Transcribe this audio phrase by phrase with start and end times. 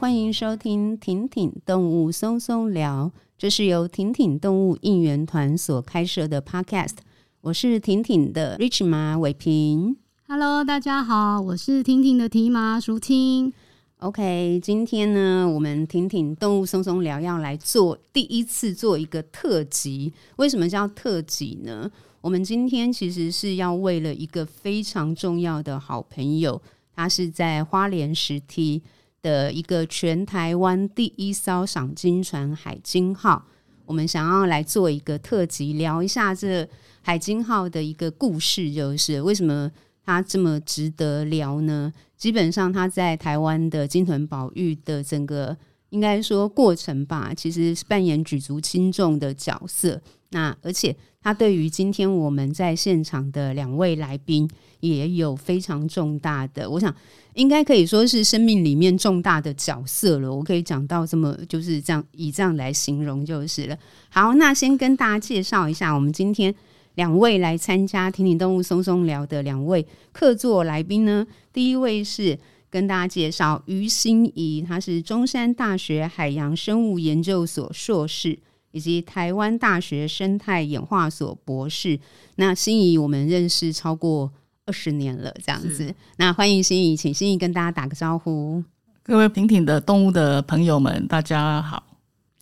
[0.00, 6.94] 欢迎收听婷婷动物松松聊，这是由婷婷动物应援团所开设的 Podcast。
[7.42, 9.94] 我是婷婷的 Rich 妈伟平。
[10.26, 13.52] Hello，大家好，我是婷婷的提妈淑清。
[13.98, 20.14] OK，今天呢，我们婷婷动物松松聊要来做第一次做一个特辑。
[20.36, 21.90] 为什么叫特辑呢？
[22.22, 26.62] 我们今天其实是要为了一个非常重要的好朋友，
[26.96, 28.80] 他是在花莲石梯。
[29.22, 33.44] 的一个全台湾第一艘赏金船海金号，
[33.86, 36.68] 我们想要来做一个特辑，聊一下这
[37.02, 39.70] 海金号的一个故事，就是为什么
[40.04, 41.92] 它这么值得聊呢？
[42.16, 45.56] 基本上，它在台湾的金豚宝玉的整个
[45.88, 50.00] 应该说过程吧，其实是扮演举足轻重的角色。
[50.30, 54.48] 那而且，它对于今天我们在现场的两位来宾，
[54.80, 56.94] 也有非常重大的，我想。
[57.34, 60.34] 应该可以说是生命里面重大的角色了。
[60.34, 63.78] 我可以讲到这么，就是这样以这样来形容就是了。
[64.08, 66.52] 好，那先跟大家介绍一下，我们今天
[66.96, 71.24] 两位来参加听听动物松松聊的两位客座来宾呢。
[71.52, 72.36] 第一位是
[72.68, 78.36] 跟大家介绍于欣仪，他是中山大学海洋生物研究所硕士，
[78.72, 81.98] 以及台湾大学生态演化所博士。
[82.34, 84.32] 那欣怡我们认识超过。
[84.70, 85.92] 二十年了，这样子。
[86.16, 88.62] 那欢迎心仪，请心仪跟大家打个招呼。
[89.02, 91.82] 各位挺挺的动物的朋友们，大家好。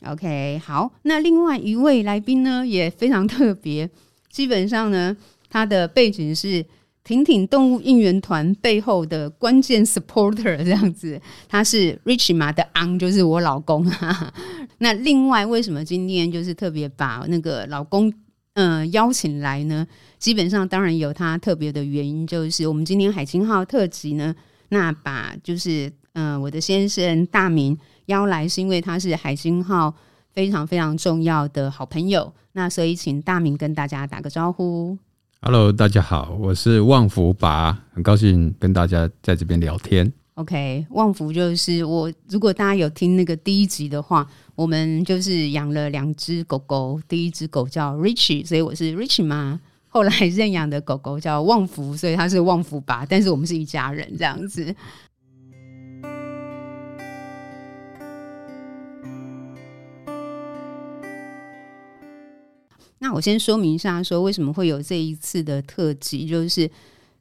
[0.04, 0.92] OK，好。
[1.04, 3.88] 那另外一位来宾呢，也非常特别。
[4.30, 5.16] 基本上呢，
[5.48, 6.62] 他的背景是
[7.02, 11.18] 挺挺动物应援团背后的关键 supporter，这样子。
[11.48, 13.90] 他是 Rich 马的昂，就是我老公。
[14.76, 18.12] 那另外，为什么今天就是特别把那个老公？
[18.58, 19.86] 嗯、呃，邀请来呢，
[20.18, 24.34] 基本上当然有它特别的原因，就是我们今天海清号特辑呢，
[24.70, 29.94] 那把就是嗯、呃，我的先生大明邀来，是因为他是海清号
[30.32, 34.98] 非常非常重要的好朋友，那所以请大明跟大家打个招呼。
[35.40, 40.12] Hello，大家好，我是旺福拔，很高兴跟大家在这边聊天。
[40.34, 42.12] OK，旺福就是我。
[42.28, 44.26] 如果大家有听那个第一集的话，
[44.58, 47.00] 我们就是养了两只狗狗。
[47.06, 49.60] 第一只狗叫 Richie，所以我是 Richie 妈。
[49.86, 53.06] 后来认养的狗狗叫旺福，所以他是旺福爸。
[53.06, 54.74] 但是我们是一家人这样子。
[62.98, 66.68] 那我先说明一下，说为什么会有这一次的特辑，就是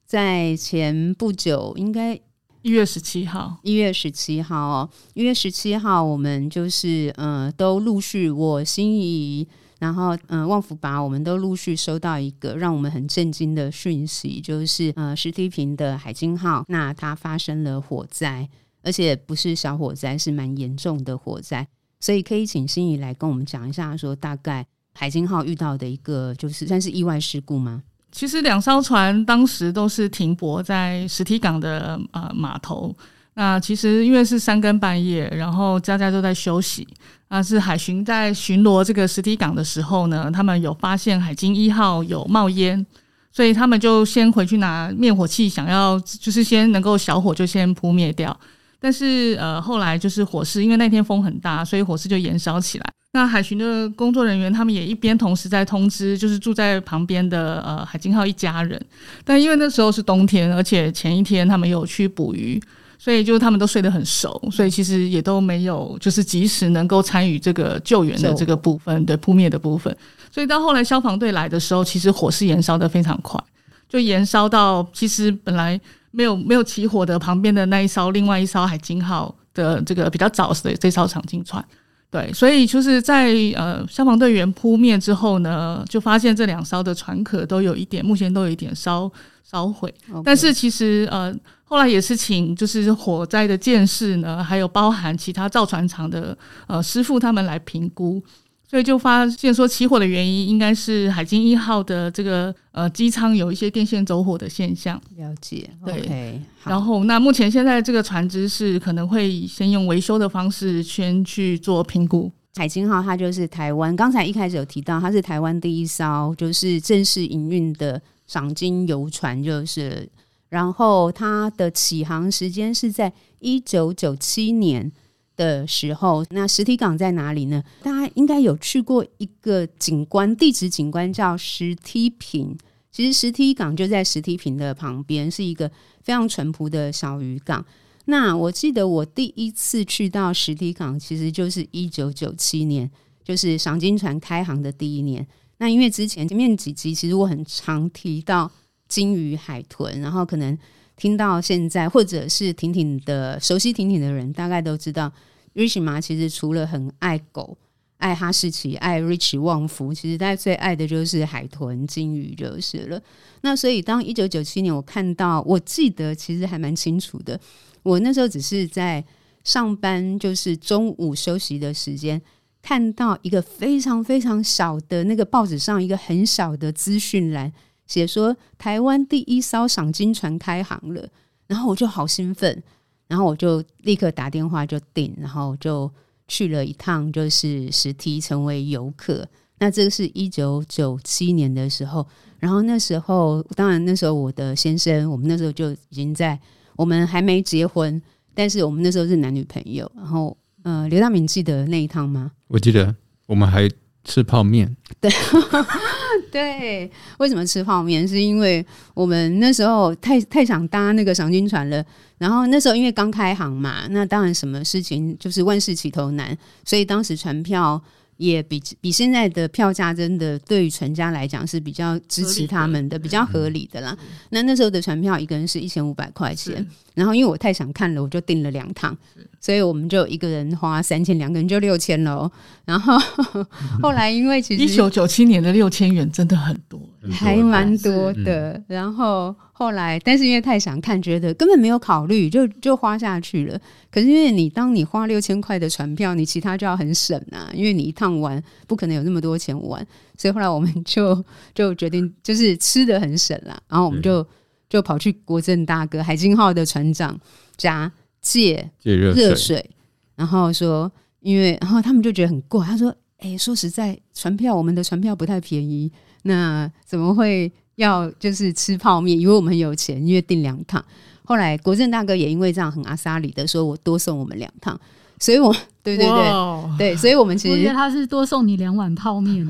[0.03, 2.19] 在前不久，应该。
[2.67, 9.47] 一月十七号，一月十七号哦，一月十七号，我们就是呃，都陆续我心仪，
[9.79, 18.49] 然后嗯、旺福吧，我们都陆续收到一个让我们很震惊的讯息，就是呃，石梯坪的海鲸号，那它发生了火灾，
[18.83, 21.65] 而且不是小火灾，是蛮严重的火灾，
[22.01, 27.83] 所以可以请心仪来跟我们讲一下，说大概海鲸号遇到的一个就是算是意外事故吗？
[28.11, 32.95] 其实两艘船当时都是停泊在石梯港的呃码头。
[33.35, 36.87] 那其实因为是三更半夜，然后家家都在休息。
[37.29, 42.83] 那是海巡在巡逻这个石梯港的时候呢，他们有发现海鲸一号有冒烟，
[43.31, 48.35] 所以他们就先回去拿灭火器，想要就是先能够小火就先扑灭掉。
[48.79, 52.93] 但是呃后来就是火势，因为那天风很大，所以火势就延烧起来。
[53.17, 58.79] 那海巡的工作人员，他们也一边同时在通知，就是住在旁边的呃海金号一家人。
[59.25, 62.61] 但因为那时候是冬天，而且前一天他们有去捕鱼，
[62.99, 69.97] 所以就他们都睡得很熟，所以其实也都没有就是及时能够参与这个救援的这个部分对扑灭的部分。
[70.31, 73.43] 所以到后来消防队来的时候，其实火势燃烧的非常快，
[73.89, 81.65] 就燃烧到其实本来没有没有起火的旁边的那一艘另外一艘海金号的这个比较早的这艘长鲸船。
[82.09, 89.11] 对，所以就是在呃消防队员扑灭之后呢，就发现这两艘的船壳都有一点，目前都有一点烧
[89.43, 89.93] 烧毁。
[90.23, 96.37] 但是其实呃后来也是请就是火灾的建设呢，还有包含其他造船厂的
[96.67, 98.23] 呃师傅他们来评估。
[98.69, 105.01] 所以就发现说，起火的原因应该是海鲸一号的这个呃机舱有一些电线走火的现象。
[105.15, 106.01] 了解，对。
[106.01, 112.29] Okay, 然后那目前现在这个船只是可能会先用维修的方式先去做评估。
[112.55, 120.09] 海鲸号它就是台湾，刚才一开始有提到，它是台湾第一艘就是正式营运的赏金游船，就是。
[120.49, 124.91] 然后它的起航时间是在一九九七年。
[125.37, 127.63] 的时候，那石梯港在哪里呢？
[127.81, 132.57] 大家应该有去过一个景观，地质景观叫石梯坪。
[132.91, 137.63] 其实石梯港就在石梯坪的旁边，是一个非常淳朴的小渔港。
[138.05, 142.89] 那我记得我第一次去到石堤港，其实就是一九九七年，
[143.23, 145.25] 就是赏金船开航的第一年。
[145.59, 148.49] 那因为之前前面几集其实我很常提到
[148.87, 150.57] 鲸鱼、海豚，然后可能
[150.97, 155.09] 听到现在或者是婷婷的熟悉婷婷的人，大概都知道
[155.55, 157.57] Richie 其实除了很爱狗。
[157.97, 163.01] 爱哈士奇，爱 Rich 旺福，其实大家最爱的就是海豚、鲸鱼就是了。
[163.41, 167.39] 那所以，当一九九七年我看到，我记得其实还蛮清楚的。
[167.81, 169.03] 我那时候只是在
[169.43, 172.21] 上班，就是中午休息的时间，
[172.61, 177.51] 看到一个非常非常小的那个报纸上一个很小的资讯栏，
[177.87, 181.07] 写说台湾第一艘赏金船开航了，
[181.47, 182.61] 然后我就好兴奋，
[183.07, 185.91] 然后我就立刻打电话就订，然后就。
[186.29, 189.25] 去了一趟，就是实体成为游客。
[189.59, 192.05] 那这个是一九九七年的时候，
[192.37, 196.37] 然后那时候，当然那时候我的先生，我们那时候就已经在，
[196.75, 198.01] 我们还没结婚，
[198.33, 199.89] 但是我们那时候是男女朋友。
[199.95, 202.33] 然后，呃，刘大明记得那一趟吗？
[202.49, 202.93] 我记得，
[203.27, 203.69] 我们还
[204.03, 204.75] 吃泡面。
[204.99, 205.09] 对，
[206.31, 206.89] 对，
[207.19, 208.07] 为什么吃泡面？
[208.07, 211.83] 是因为我们那时候太太想搭那个赏金船了。
[212.17, 216.35] 然后那时候因为刚开航嘛，那当然什么事情就是万事起头难，
[216.65, 217.79] 所以当时船票
[218.17, 223.97] 也比比现在的票价真的对于船家来讲是比较支持他们的，比较合理的啦。
[224.29, 226.65] 那那时候的船票一个人是一千五百块钱，
[226.95, 228.95] 然后因为我太想看了，我就订了两趟，
[229.39, 232.29] 所以我们就一个人花三千，两个人就六千喽。
[232.65, 232.97] 然后
[233.81, 236.79] 后来因为其实一九九七年的六千元真的很多。
[237.09, 243.59] 还蛮多的，嗯、然后后来，但是因为太想看，觉得根本没有考虑，就就花下去了。
[243.89, 249.83] 可是因为你当你花六千块的船票，你其他就要很省啊，因为你一趟玩不可能有那么多钱玩，
[250.15, 251.25] 所以后来我们就
[251.55, 253.59] 就决定就是吃的很省啦。
[253.67, 254.23] 然后我们就
[254.69, 257.19] 就跑去国政大哥海金号的船长
[257.55, 259.67] 家借借热水，
[260.15, 265.91] 然后说，因为然后他们就觉得很贵，他说：“哎、欸，说实在，船票我们的船票不太便宜。”
[266.23, 269.17] 那怎么会要就是吃泡面？
[269.19, 270.83] 因为我们很有钱，因为订两趟。
[271.23, 274.79] 后来国政大哥也因为这样很阿莎里的说，我多送我们两趟。
[275.19, 279.43] 所以我，我 对对对 Wow 对，所以我们其实我觉得他是多送你两碗泡面。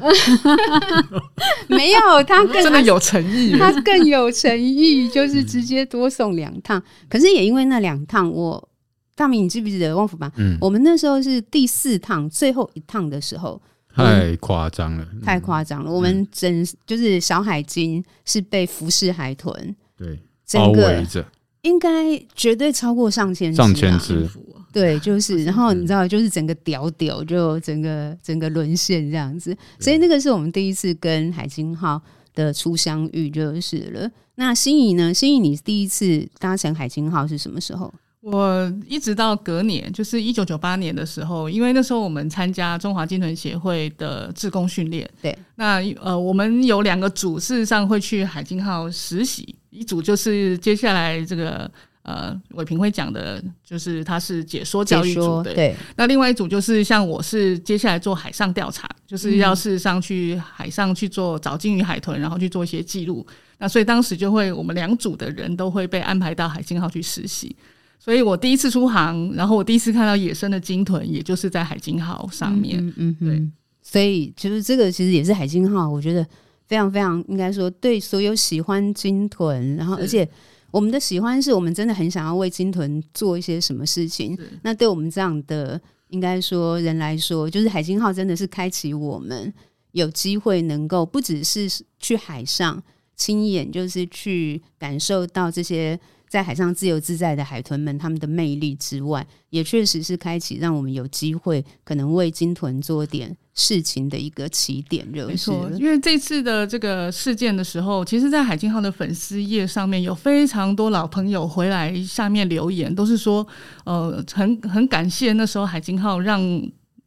[1.68, 6.82] 没有，他更 真的有诚意，他更有诚意，就是直接多送两趟。
[7.10, 8.70] 可是也因为那两趟，我
[9.14, 10.32] 大明，你记不记得旺福吧？
[10.38, 13.62] 嗯，我们那时候是第四趟最后一趟的时候。
[13.98, 15.92] 太夸张了，嗯、太夸张了！
[15.92, 21.26] 我们整就是小海鲸是被浮式海豚对整个围着，
[21.64, 24.30] 应该绝对超过上千只、啊，上千只。
[24.72, 29.58] 对，就是，然后你知道，就是整个屌屌，就整个整个沦陷这样子。
[29.80, 32.00] 所以那个是我们第一次跟海鲸号
[32.36, 34.12] 的初相遇，就是了。
[34.36, 35.12] 那心仪呢？
[35.12, 37.92] 心仪，你第一次搭乘海鲸号是什么时候？
[38.22, 45.10] 我一直到隔年，就是一九九八年的时候，因为那时候我们参加中华鲸豚协会的志工训练。
[45.22, 49.56] 对，那呃，我们有两个组，事实上会去海鲸号实习。
[49.70, 51.70] 一组就是接下来这个
[52.02, 55.44] 呃，伟平会讲的，就是他是解说教育组。
[55.44, 63.26] 对，对，那另外一组就是像我是接下来做海上调查，就是要事实上去海上去做找鲸鱼、海豚，然后去做一些记录。
[63.60, 67.56] 那所以当时就会我们两组的人都会被安排到海鲸号去实习。
[68.00, 72.80] 所以我第一次出航，然后我第一次看到野生的鲸豚，也就是在海鲸号上面。
[72.80, 73.52] 嗯，嗯，嗯对，
[73.82, 76.26] 所以其实这个其实也是海鲸号，我觉得
[76.68, 80.26] 非常非常应该说，对所有喜欢鲸豚，然后而且
[80.72, 84.38] 我们的喜欢是我们真的很想要为鲸豚做一些什么事情。
[84.62, 89.54] 那对我们这样的应该说人来说，就是海鲸号真的是开启我们
[89.92, 91.68] 有机会能够不只是
[92.00, 92.82] 去海上
[93.18, 96.00] 亲眼，就是去感受到这些。
[96.28, 105.08] 在海上自由自在的海豚们，他们的魅力之外，也确实是开启让我们有机会可能为鲸豚做点事情的一个起点。
[105.08, 113.48] 没错，因为这次的这个事件的时候，其实，在海鲸号的粉丝页上面有非常多老朋友回来下面留言，都是说，
[113.86, 116.42] 呃，很很感谢那时候海鲸号让。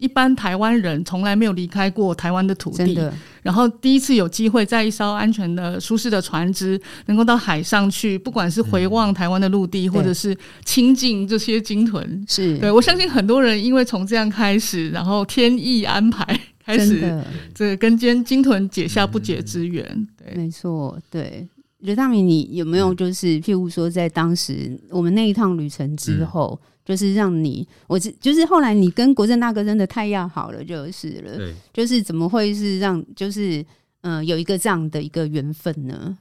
[0.00, 3.12] 一般台湾人从来没有离开过台湾的土地，的。
[3.42, 12.58] 然后第一次有机会在一艘安全的、舒适的船只，能够到海上去，不管是回望台湾的陆地，嗯、或者是亲近这些鲸豚，是。
[12.58, 17.22] 对我相信很多人因为从这样开始，然后天意安排开始，
[17.54, 19.86] 这个跟鲸鲸豚结下不解之缘。
[19.86, 21.46] 嗯、对，没错，对。
[21.80, 26.58] 刘大明，你有没有就是譬如说，在当时我们那一趟旅程之后？
[26.62, 31.36] 嗯就是让你，我就是后来你跟国政大哥真的太要好了，就是了。
[31.36, 33.60] 对，就是怎么会是让，就是
[34.00, 36.18] 嗯、呃，有一个这样的一个缘分呢？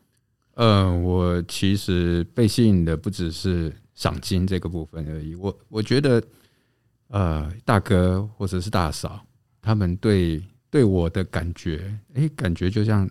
[0.53, 5.33] 呃，我其实被吸引的不只是赏金这个部分而已。
[5.33, 6.21] 我我觉得，
[7.07, 9.19] 呃，大哥或者是大嫂，
[9.63, 13.09] 他们对对我的感觉，哎、欸，感觉就像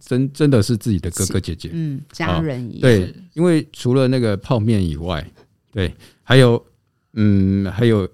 [0.00, 2.80] 真真的是自己的哥哥姐姐，嗯，家人一样。
[2.80, 5.26] 对，因为除了那个泡面以外，
[5.72, 6.64] 对，还有，
[7.14, 8.08] 嗯，还有。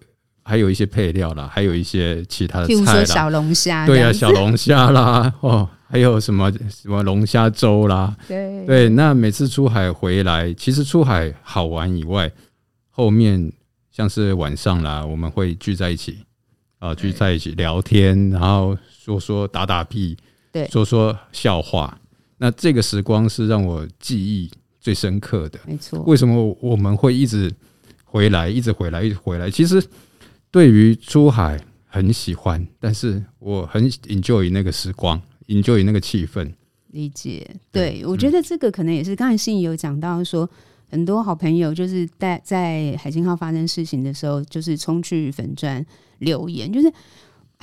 [0.46, 8.88] 还有一些配料啦，还有一些其他的菜啦，小龙虾，对呀、啊，小龙虾啦， 哦，还有什么什么龙虾粥啦，对对。
[8.90, 12.30] 那每次出海回来，其实出海好玩以外，
[12.90, 13.50] 后面
[13.90, 16.18] 像是晚上啦，我们会聚在一起
[16.78, 20.14] 啊，聚在一起聊天，然后说说打打屁，
[20.54, 22.00] 对，说说笑话。
[22.38, 26.00] 那这个时光是让我记忆最深刻的，没错。
[26.04, 27.52] 为什么我们会一直
[28.04, 29.50] 回来，一直回来，一直回来？
[29.50, 29.86] 其实。
[30.50, 36.48] 对于出海很喜欢，但是我很 enjoy 那个时光，enjoy 那个气氛。
[36.92, 40.48] 理解，对，对我觉得这个可能也是刚才信仪有讲到说，
[40.88, 45.84] 很多好朋友就是在在海星号发生事情的时候，就是冲去粉砖
[46.20, 46.88] 留言，就是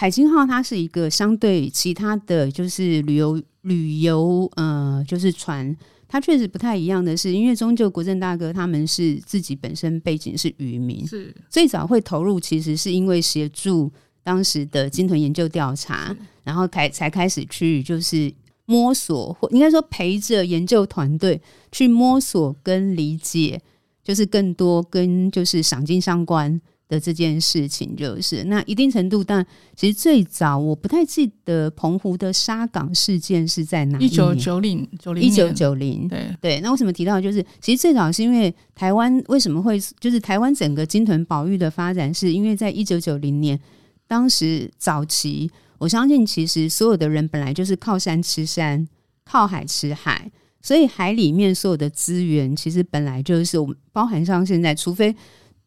[0.01, 5.77] 海星号它是一个相对其他的就是旅游旅游呃就是船。
[6.08, 13.91] 它确实不太一样的是，因为终究国政大哥他们是自己本身背景是渔民，是最早会投入，其实是因为协助
[14.24, 18.34] 当时的鲸豚研究调查，然后开才开始去就是
[18.65, 21.39] 摸索，或应该说陪着研究团队
[21.72, 23.62] 去摸索跟理解，
[24.03, 26.60] 就是更多跟就是赏金相关。
[26.91, 29.45] 的这件事情就是那一定程度，但
[29.77, 36.60] 其实最早我不太记得澎湖的沙港事件是在哪一九九零九零一九九零对对。
[36.60, 43.57] 那为什么提到就是其实最早是因为台湾为什么会就是台湾整个金屯保育的发展，是因为在一九九零年
[44.05, 48.86] 当时早期，我相信其实所有的人本来就是靠山吃山，
[49.24, 50.29] 靠海吃海，
[50.62, 55.15] 所以海里面所有的资源其实本来就是我们包含上现在，除非。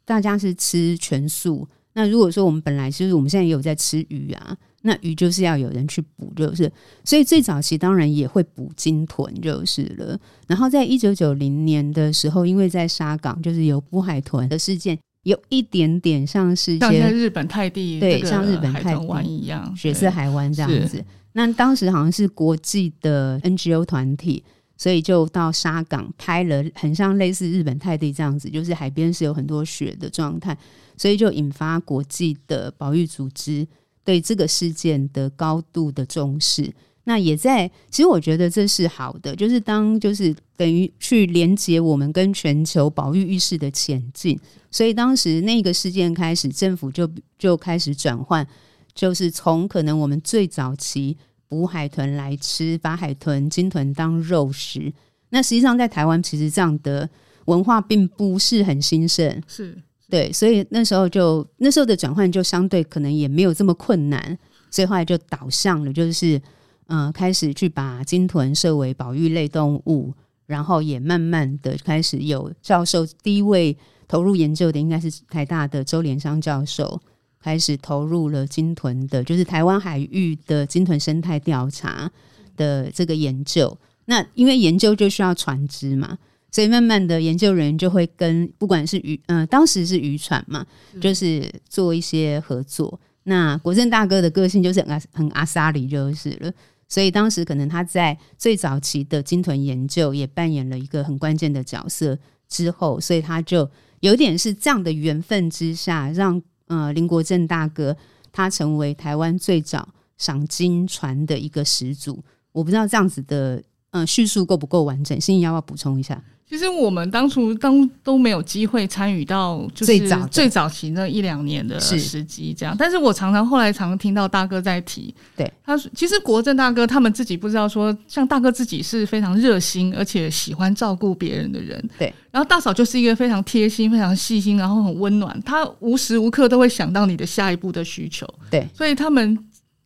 [0.05, 6.71] 大家是吃全素，那如果说我们本来就是我们现在也有在吃鱼啊，那鱼就是要有人去捕，就是
[7.05, 10.19] 所以最早期当然也会捕鲸豚就是了。
[10.47, 21.03] 然后在一九九零年的时候，因为在沙港就是有捕海豚的事件，有一点点像是像日本泰迪对，像日本泰帝湾一样，血色海湾这样子。
[21.33, 24.45] 那当时好像是国际的 NGO 团体。
[24.85, 30.55] 所以就到沙港拍了，很像类似日本泰迪这样子，就是海边是有很多雪的状态，
[30.95, 33.67] 所以就引发国际的保育组织
[34.05, 36.71] 对这个事件的高度的重视。
[37.05, 44.38] 那也在，其实我觉得这是好的，就是当就是等于去连接我们跟全球保育意识的前进。
[44.71, 48.47] 所以当时那个事件开始，政府就就开始转换，
[48.95, 51.17] 就是从可能我们最早期。
[51.49, 54.93] 捕海豚来吃，把海豚、鲸豚当肉食。
[55.31, 57.09] 那实际上在台湾，其实这样的
[57.47, 64.39] 文化并不是很兴盛，是，是对，所以那时候就那时候的转换就相对可能也没有这么困难，
[64.71, 66.39] 所以后来就导向了，就是
[66.87, 70.13] 嗯、呃，开始去把鲸豚设为保育类动物，
[70.47, 77.01] 然后也慢慢的开始有教授，第一位投入研究的应该是台大的周连商教授。
[77.45, 82.11] 开始投入了鲸豚的，就是台湾海域的鲸豚生态调查
[82.57, 83.77] 的这个研究。
[84.07, 86.17] 那因为研究就需要船只嘛，
[86.51, 90.65] 所以慢慢的研究人员就会跟不管是渔，嗯、呃，当时是渔船嘛，
[90.99, 92.99] 就是做一些合作。
[93.25, 96.51] 那国政大哥的个性就是很很阿萨里就是了，
[96.89, 102.19] 所以当时可能他在最早期的鲸豚研究也扮演了一个很关键的角色。
[102.49, 103.69] 之后，所以他就
[104.01, 106.41] 有点是这样的缘分之下让。
[106.66, 107.97] 呃，林国正大哥
[108.33, 116.23] 他成为台湾最早赏金船的一个始祖，我不知道这样子的呃叙述够不够完整，心怡要不要补充一下？
[116.49, 122.77] 其实我们当初当都没有机会参与到，就是最早最早期那一两年的时机这样。
[122.79, 132.13] 但是我常常后来常常听到大哥在提，对他说，其实国政大哥他们自己不知道说，像大哥自己是非常热心而且喜欢照顾别人的人，对。
[132.31, 138.67] 然后大嫂就是一个非常贴心、非常细心，然后很温暖，他无时无刻都会想到你的下一步的需求，对。
[138.75, 139.39] 所以他们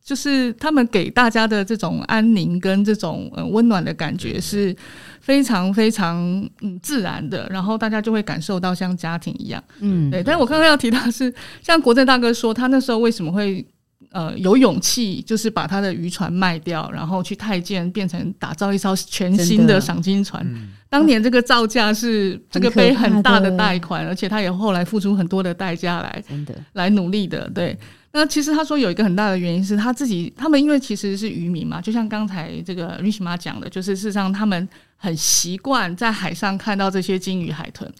[0.09, 4.75] 就是他们给大家的这种安宁跟这种呃温暖的感觉是。
[5.21, 6.17] 非常非常
[6.61, 10.23] 嗯自然的，然后大家就会感受到像家庭一样，嗯，对。
[10.23, 13.63] 但是我刚刚要提到的是，像国政大哥说，他那时候为什么会
[14.11, 20.43] 呃有勇气，就是把他的渔船卖掉，然后去太监变成打造一艘全新的赏金船。
[20.89, 27.77] 当年这个造价是这个背很大的贷款，而且他也后来付出很多的代价来真的来努力的，对。
[28.11, 37.91] 那其实他说有一个很大的原因是他自己，他们因为其实是渔民嘛，就像刚才这个 Rishma 讲的，就是事实上他们很习惯在海上看到这些鲸鱼海豚，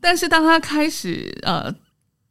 [0.00, 1.74] 但是当他开始呃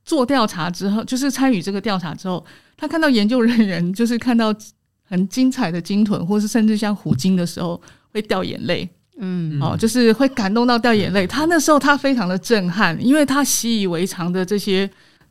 [0.05, 2.46] 做调查之后，就是参与这个调查之后，
[2.77, 4.55] 他看到研究人员就是看到
[5.03, 7.81] 很精彩的鲸豚，或是甚至像虎鲸的时候，
[8.13, 8.88] 会掉眼泪。
[9.19, 11.25] 嗯，哦，就是会感动到掉眼泪。
[11.25, 14.88] 他那时候他非常的震撼，因为他习以为常的这些，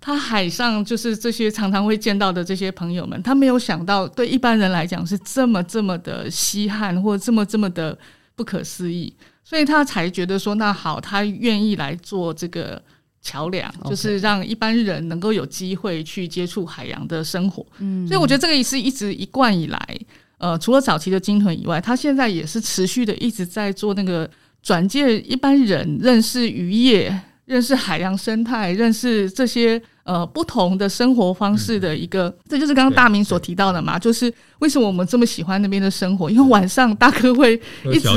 [0.07, 7.99] 他海上就是这些常常会见到的这些朋友们，他没有想到对一般人来讲是这么这么的稀罕，或这么这么的
[8.37, 12.81] 不可思议，所以他才觉得说，那好，他愿意来做这个
[13.21, 17.67] 桥梁，就是让一般人能够有机会去接触海洋的生活。
[17.79, 19.99] 嗯，所以我觉得这个也是一直一贯以来。
[20.39, 24.31] 呃，除了早期的鲸豚以外，他现在也是持续的一直在做那个
[24.63, 32.29] 转介一般人认识渔业、认识海洋生态、认识这些呃不同的生活方式的一个。
[32.29, 36.31] 嗯、这就是刚刚大明所提到的嘛，就是为什么我们这么喜欢那边的生活？
[36.31, 37.61] 因为晚上大哥会
[37.93, 38.09] 一直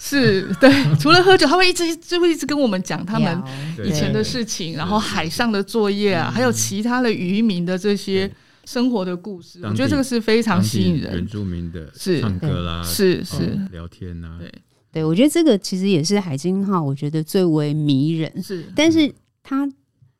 [0.00, 3.42] 是 对，除了喝酒，他会一直就会一直跟我们讲他们
[3.84, 8.28] 以前的事情，然后海上的作业啊，还有其他的渔民的这些。
[8.66, 11.12] 生活的故事，我觉得这个是非常吸引人。
[11.16, 14.50] 原住民的是唱歌啦，是是、哦、聊天呐，对
[14.90, 18.42] 对，我觉得这个其实也是海鲸号，我觉得最为迷人。
[18.42, 19.68] 是，但是他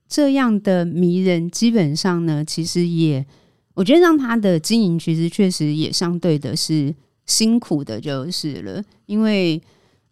[0.08, 3.25] 这样的迷人，基本上呢，其实也
[3.75, 6.94] 我觉得让他的经营，其实确实也相对的是
[7.26, 8.82] 辛苦的，就是了。
[9.06, 9.61] 因为，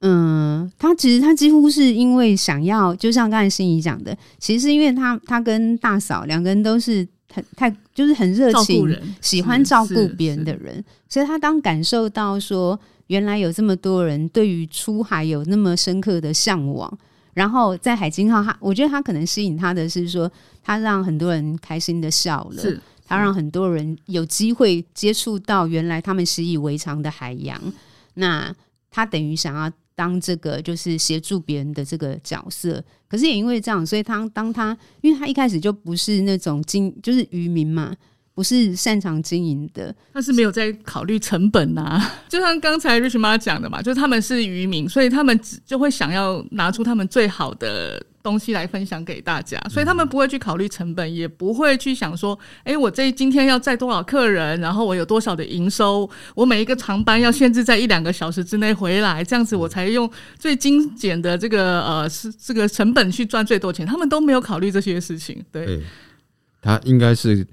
[0.00, 7.06] 嗯，他其实他几乎是因为想要，就像刚才心怡讲的，其实是因为他他跟大嫂两个人都是。
[7.34, 8.87] 很太就是很热情，
[9.22, 16.99] 喜欢照顾别人的人，所以他当感受到说，原来有这么多人对于出海有那么深刻的向往，
[17.34, 20.30] 然后在海金号，他我觉得他可能吸引他的是说，
[20.62, 27.60] 他让很多人开心的笑了，是他让很多人有机会接触到原来他们习以为常的海洋，
[28.14, 28.54] 那
[28.90, 29.70] 他等于想要。
[29.94, 37.94] 当这个就是协助别人的这个角色，可是也因为这样，所以他当他，因为他一开始就不是那种经，就是渔民嘛，
[38.42, 42.11] 不是擅长经营的，他是没有在考虑成本啊。
[42.28, 48.05] 就像刚才 Rich 妈讲的嘛，就是他们是渔民，所以他们只就会想要拿出他们最好的。
[48.22, 63.85] 东西来分享给大家，所以他们不会去考虑成本，也不会去想说，哎，我这今天要载多少客人，然后我有多少的营收，我每一个长班要限制在一两个小时之内回来，这样子我才用最精简的这个呃是这个成本去赚最多钱。
[63.85, 65.66] 他们都没有考虑这些事情，对。
[65.66, 65.83] 对，
[66.61, 67.44] 他应该是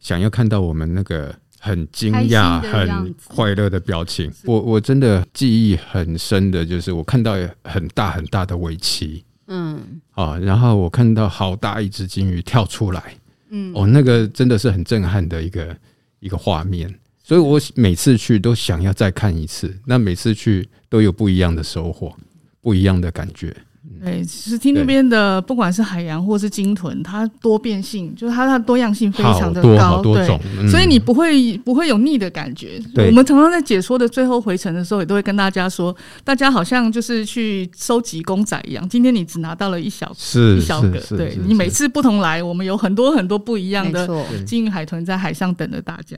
[0.00, 4.32] 想要看到我们那个很惊讶、很快乐的表情。
[4.44, 9.24] 我我真的记忆很深的就是我看到很大很大的尾鳍。
[9.48, 13.16] 嗯，啊，然后我看到好大一只金鱼跳出来，
[13.50, 15.76] 嗯，哦，那个真的是很震撼的一个
[16.18, 22.12] 一个画面，所以我每次去都想要再看一次，那每次去都有不一样的收获，
[22.60, 23.56] 不一样的感觉。
[24.02, 32.80] 对，其实听那边的，不管是海洋或是鲸豚，它多变性，就是它它多样性非常的高，好多种，对，所以你不会不会有腻的感觉。
[32.96, 35.94] 我们常常在解说的最后回程的时候，也都会跟大家说，
[36.24, 40.14] 大家好像就是去收集公仔一样，今天你只拿到了一小
[40.56, 44.08] 一小个，对，你每次不同来，我们有很多很多不一样的
[44.44, 46.16] 鲸鱼海豚在海上等着大家。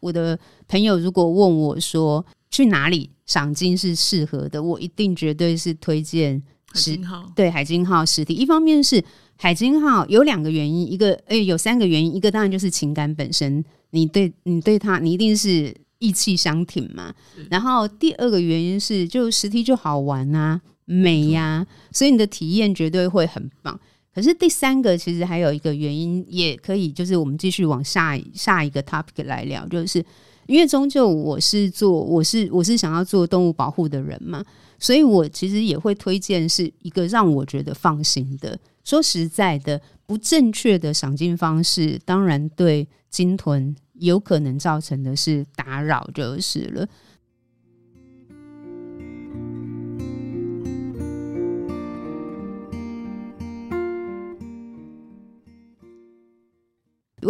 [0.00, 6.42] 我的朋友如果问我说去哪里赏金是适合的，我一定绝对是推荐。
[6.72, 9.02] 海鲸号对海金号实体，一方面是
[9.36, 17.12] 海金号有两个原因，一个诶、欸、有三个原因，一个当然就是情感本身，你对你对他你一定是意气相挺嘛。
[17.50, 23.78] 然后第二个原因是就实体就好玩啊，美呀、啊，所以你的体验绝对会很棒。
[24.14, 30.04] 可是第三个其实还有一个原因，也可以就是我们继续往下下一个 topic 来聊，就是
[30.46, 34.44] 因为终究我是做我是我是想要做动物保护的人嘛。
[34.80, 38.58] 所以，我其实也会推荐是一个让我觉得放心的。
[38.82, 46.88] 说实在的，不正确的赏金方式，当然对金豚有可能造成的是打扰，就是了。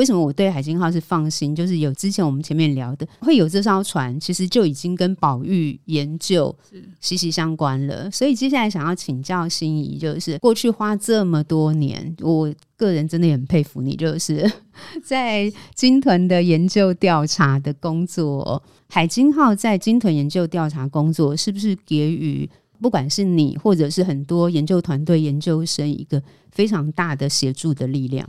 [0.01, 1.55] 为什么我对海鲸号是放心？
[1.55, 6.57] 就是有之前我们前面聊的，会有这艘船，其实就已经跟保育研究
[7.03, 8.11] 息息相关了。
[8.11, 14.51] 所以接下来想要请教心仪，就是过去花这么多年，我个人真的很佩服你，就是
[15.05, 22.49] 在金豚的研究调查的工作，海金号在金豚研究调查工作，是不是给予
[22.81, 28.27] 不管是你或者是很多研究团队研究生一个非常大的协助的力量？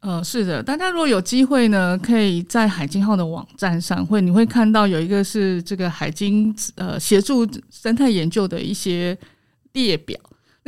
[0.00, 9.16] 嗯、呃，是的，大家如果有机会呢，可以在海金号的网站上会，你会看到有一个是这个海鲸呃协助生态研究的一些
[9.72, 10.18] 列表。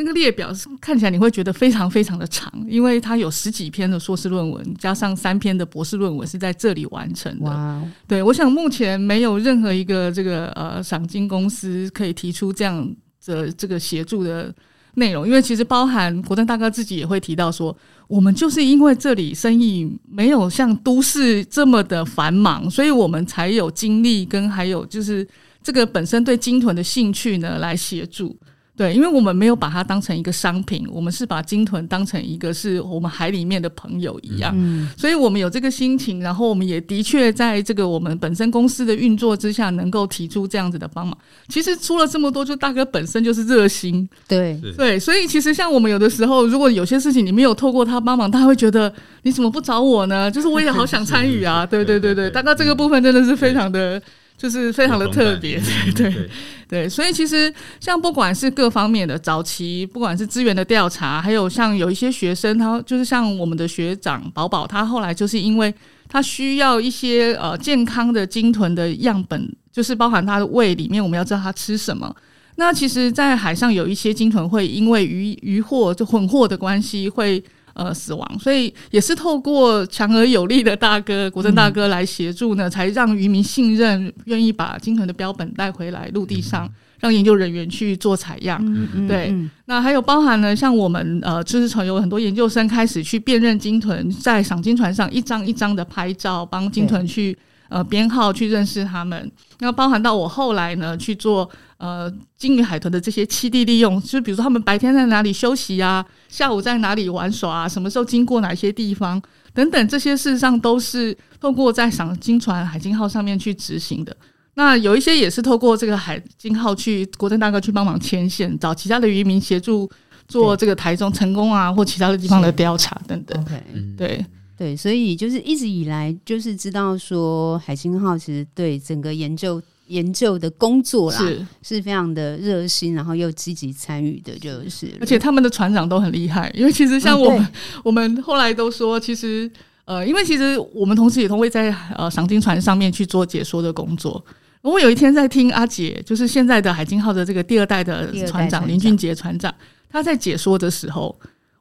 [0.01, 7.83] 那个列表是看起来你会觉得非常非常的长，因为它有十几篇的硕士论文，加上三篇的博士论文是在这里完成的。
[8.07, 12.89] 对，我想目前没有任何一个这个呃赏金公司可以提出这样
[13.27, 14.55] 的这个协助的
[14.95, 17.77] 内容，因为其实包含国珍大哥自己也会提到说，
[18.09, 25.27] 我们就是因为这里生意没有像都市这么的繁忙，所以我们才有精力跟还有就是
[25.63, 28.35] 这个本身对鲸豚的兴趣呢来协助。
[28.79, 41.19] 对，因为我们没有把它当成一个商品，我们是把鲸豚当成一个是我们海里面的朋友一样，嗯，所以我们有这个心情，然后我们也的确在这个我们本身公司的运作之下，能够提出这样子的帮忙。
[41.49, 50.31] 其实出了这么多，就大哥本身就是热心，对对，所以其实像我们有的时候，如果有些事情你没有透过他帮忙，他会觉得你怎么不找我呢？
[50.31, 54.01] 就是我也好想参与啊，对对对对，大哥这个部分真的是非常的。
[54.39, 55.61] 就是非常的特别，
[55.97, 56.31] 对对
[56.69, 65.75] 对，所以其实像不管是各方面的早期，不管是资源的调查，还有像有一些学生，他就是像我们的学长宝宝，他后来就是因为
[66.09, 72.15] 他需要一些呃健康的鲸豚的样本，就是包含他的胃里面，我们要知道他吃什么。
[72.55, 77.43] 那其实，在海上有一些鲸豚会因为鱼鱼货就混货的关系会。
[77.79, 88.61] 呃，死亡，所以也是透过强而有力的大哥国珍大哥来协助呢，嗯、才让渔民信任，愿意把鲸豚的标本带回来陆地上，嗯、让研究人员去做采样。
[88.61, 97.39] 嗯、对，嗯、那还有包含呢，像我们呃，就是从有很多研究生开始去辨认鲸豚，在赏鲸船上一张一张的拍照，帮鲸豚去。
[97.69, 109.21] 呃，编号去认识他们，那包含到我后来呢去做呃鲸鱼海豚的这些栖地利用，就比如说他们白天在哪里休息啊，下午在哪里玩耍啊，什么时候经过哪些地方
[109.53, 114.17] 等等，这些事实上都是透过在赏金船海鲸号上面去执行的。
[114.55, 119.89] 那有一些也是透过这个海鲸号去国珍大哥去帮忙牵线，找其他的渔民协助
[120.27, 123.41] 做这个台中成功啊，或其他的地方的调查等等。
[123.43, 123.63] OK，
[123.97, 124.25] 对。
[124.59, 137.53] 对，所以就是一直以来就是知道说，海星号其实对整个研究研究的工作啦是是非常的热心，然后又积极参与的，就是而且他们的船长都很厉害，因为其实像我们、嗯、
[137.85, 139.49] 我们后来都说，其实
[139.85, 144.23] 呃，因为其实我们同时也都会在呃赏金船上面去做解说的工作。
[144.63, 149.55] 我有一天在听阿杰，就是现在的海鲸号的这个第二代的船长林俊杰船长，
[149.89, 151.17] 他在解说的时候。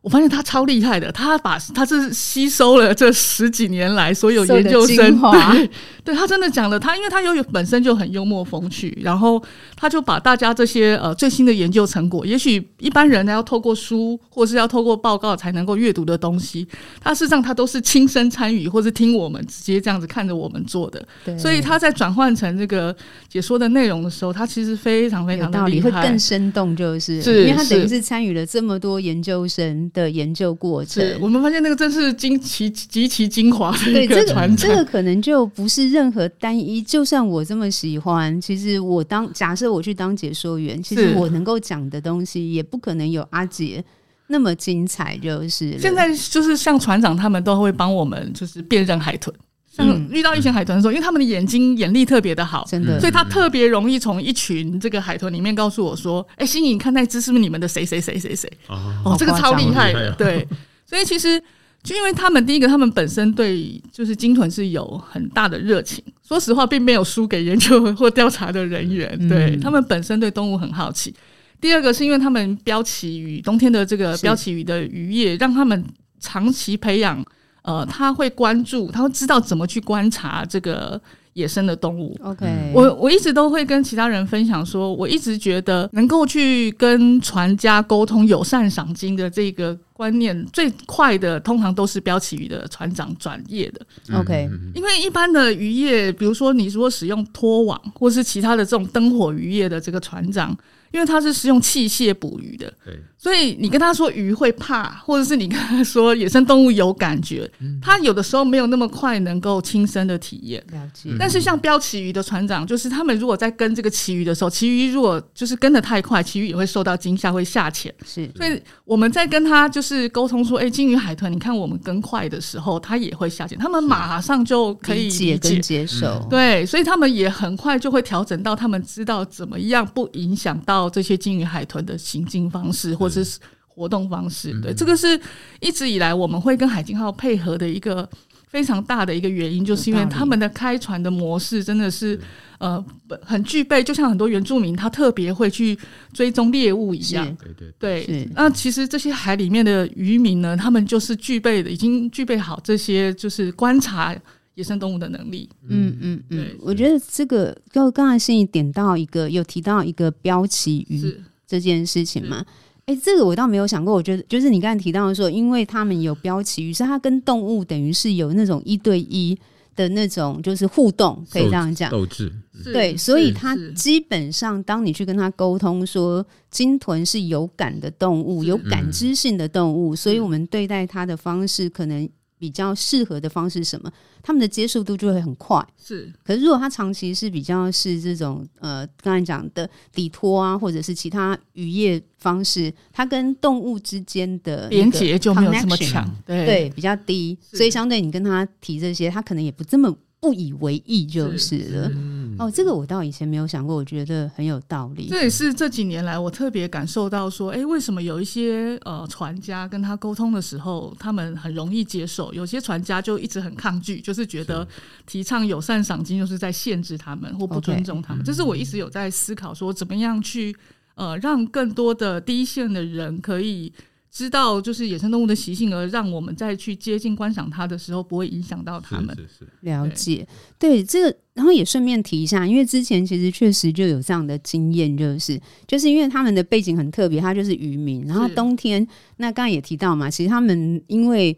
[0.07, 5.69] 我发现他超厉害的，他把他是吸收了这十几年来所有研究生， 对，
[6.05, 9.43] 对他真的讲了，他因为他由于本身就很幽默风趣，然后
[9.75, 16.65] 他就把大家这些呃最新的研究成果，也许一般人呢要透过书或是要透过报告才能够阅读的东西，
[17.01, 21.05] 他事实上他都是亲身参与或是听我们直接这样子看着我们做的，
[21.37, 22.95] 所以他在转换成这个
[23.27, 29.91] 解说的内容的时候，他其实非常非常的厉害，会更生动，就是，是因为他等于是参与了这么多研究生。
[30.01, 34.57] 的研究过程，我们发现那个真是精奇极其精华的一个传承。
[34.57, 36.81] 这个这个可能就不是任何单一。
[36.81, 43.83] 就算我这么喜欢，其实我当假设我去当解说员，其实我能够讲的东西也不可能有阿杰
[44.27, 45.17] 那么精彩。
[45.17, 49.33] 就是现在就是像船长他们都会帮我们，就是辨认海豚。
[49.77, 58.51] 像遇到一群海豚的时候，因为他们的眼睛眼力特别的好，真的，所以他特别容易从一群这个海豚里面告诉我说：“哎，心怡，你看那只是不是你们的谁谁谁谁谁？
[58.67, 60.47] 哦，这个超厉害的。”对，
[60.87, 61.39] 所以其实
[61.83, 69.15] 就因为他们第一个，他们本身对就是鲸豚是有很大的热情，说实话，并没有输给研究或调查的人员。
[69.29, 71.13] 对，他们本身对动物很好奇。
[71.61, 75.85] 第二个是因为他们标旗鱼冬天的这个标旗鱼的渔业，让他们
[76.19, 77.23] 长期培养。
[77.67, 80.99] 呃，他会关注，他会知道怎么去观察这个
[81.33, 82.17] 野生的动物。
[82.23, 93.85] OK，我我一直都会跟其他人分享说，我一直觉得能够去跟船家沟通友善赏金的这个观念最快的，通常都是标旗鱼的船长转业的。
[94.17, 100.57] OK，因为一般的渔业，比如说你如果使用拖网或是其他的这种灯火渔业的这个船长。
[100.89, 102.97] 因为他是使用器械捕鱼的，对，
[103.27, 110.63] 所以你跟他说鱼会怕，或者是你跟他说野生动物有感觉，他有的时候没有那么快能够亲身的体验。
[110.71, 111.13] 了解。
[111.19, 117.93] 但是像标旗鱼的船长，就是他们如果在跟这个旗鱼的时候，旗鱼如果就是跟的太快，旗鱼也会受到惊吓，会下潜。
[118.05, 118.31] 是。
[118.37, 126.25] 所以我们在跟他就是沟通说，哎，金鱼海豚，你看我们跟快的时候，他也会下潜，他们马上就可以理解跟接受。
[126.29, 130.77] 对，所以他们也很快就会调整到他们知道怎么样不影响到。
[130.77, 135.19] 到这些金鱼海豚的行进方式或者是活动方式，对，这个是
[135.59, 138.09] 一直以来我们会跟海鲸号配合的一个
[138.47, 142.19] 非常大的一个原因，就是因为他们的开船的模式真的是
[142.57, 142.83] 呃
[143.21, 145.77] 很具备，就像很多原住民他特别会去
[146.11, 147.23] 追踪猎物一样。
[147.35, 148.29] 对对对。
[148.33, 154.15] 那其实这些海里面的渔民呢，他们就是具备的，已经具备好这些就是观察
[154.55, 155.47] 野生动物的能力。
[155.67, 156.47] 嗯嗯嗯。
[156.61, 162.43] 我觉得这个就刚才心怡点到一个，有提到一个标旗鱼这件事情嘛。
[162.87, 163.93] 哎、欸，这个我倒没有想过。
[163.93, 169.37] 我觉得就是你刚才提到的说，因为他们有标旗，于是它跟动物等于是有那种一对一
[169.75, 171.91] 的那种就是互动，可以这样讲。
[171.91, 172.31] 斗志，
[172.63, 182.09] 对，所以它基本上当你去跟它沟通说，鲸豚是有感的动物，有感知性的动物，所以我们对待它的方式可能。
[182.37, 183.91] 比较适合的方式是什么？
[184.21, 185.65] 他们的接受度就会很快。
[185.81, 199.95] 是，可是如果他长期是比较是这种呃，刚才讲的底托啊，或者是其他渔业方式，它跟动物之间的连接就没有这么强，对，对，比较低，所以相对你跟他提这些，他可能也不这么。
[200.19, 201.91] 不以为意就是了。
[202.39, 205.07] 哦，这个我倒以前没有想过，我觉得很有道理。
[205.09, 214.67] 这也是这几年来我特别感受到说，哎，为什么有一些呃船家跟他沟通的时候，他们很容易接受；有些船家就一直很抗拒，就是觉得
[215.05, 218.23] 提倡友善赏金就是在限制他们或不尊重他们。
[218.23, 220.55] 这是我一直有在思考说，怎么样去
[220.95, 223.73] 呃让更多的第一线的人可以。
[224.11, 229.15] 知道就是野生动物的习性，而让我们再去接近观赏它的时候，不会影响到它们。
[229.15, 230.27] 是是是，了解。
[230.57, 238.85] 对，对这个，然后也顺便提一下，因为之前其实确实就有这样的经验，就是就是因为他们的背景很特别，他就是渔民，然后冬天
[239.17, 241.37] 那刚刚也提到嘛，其实他们因为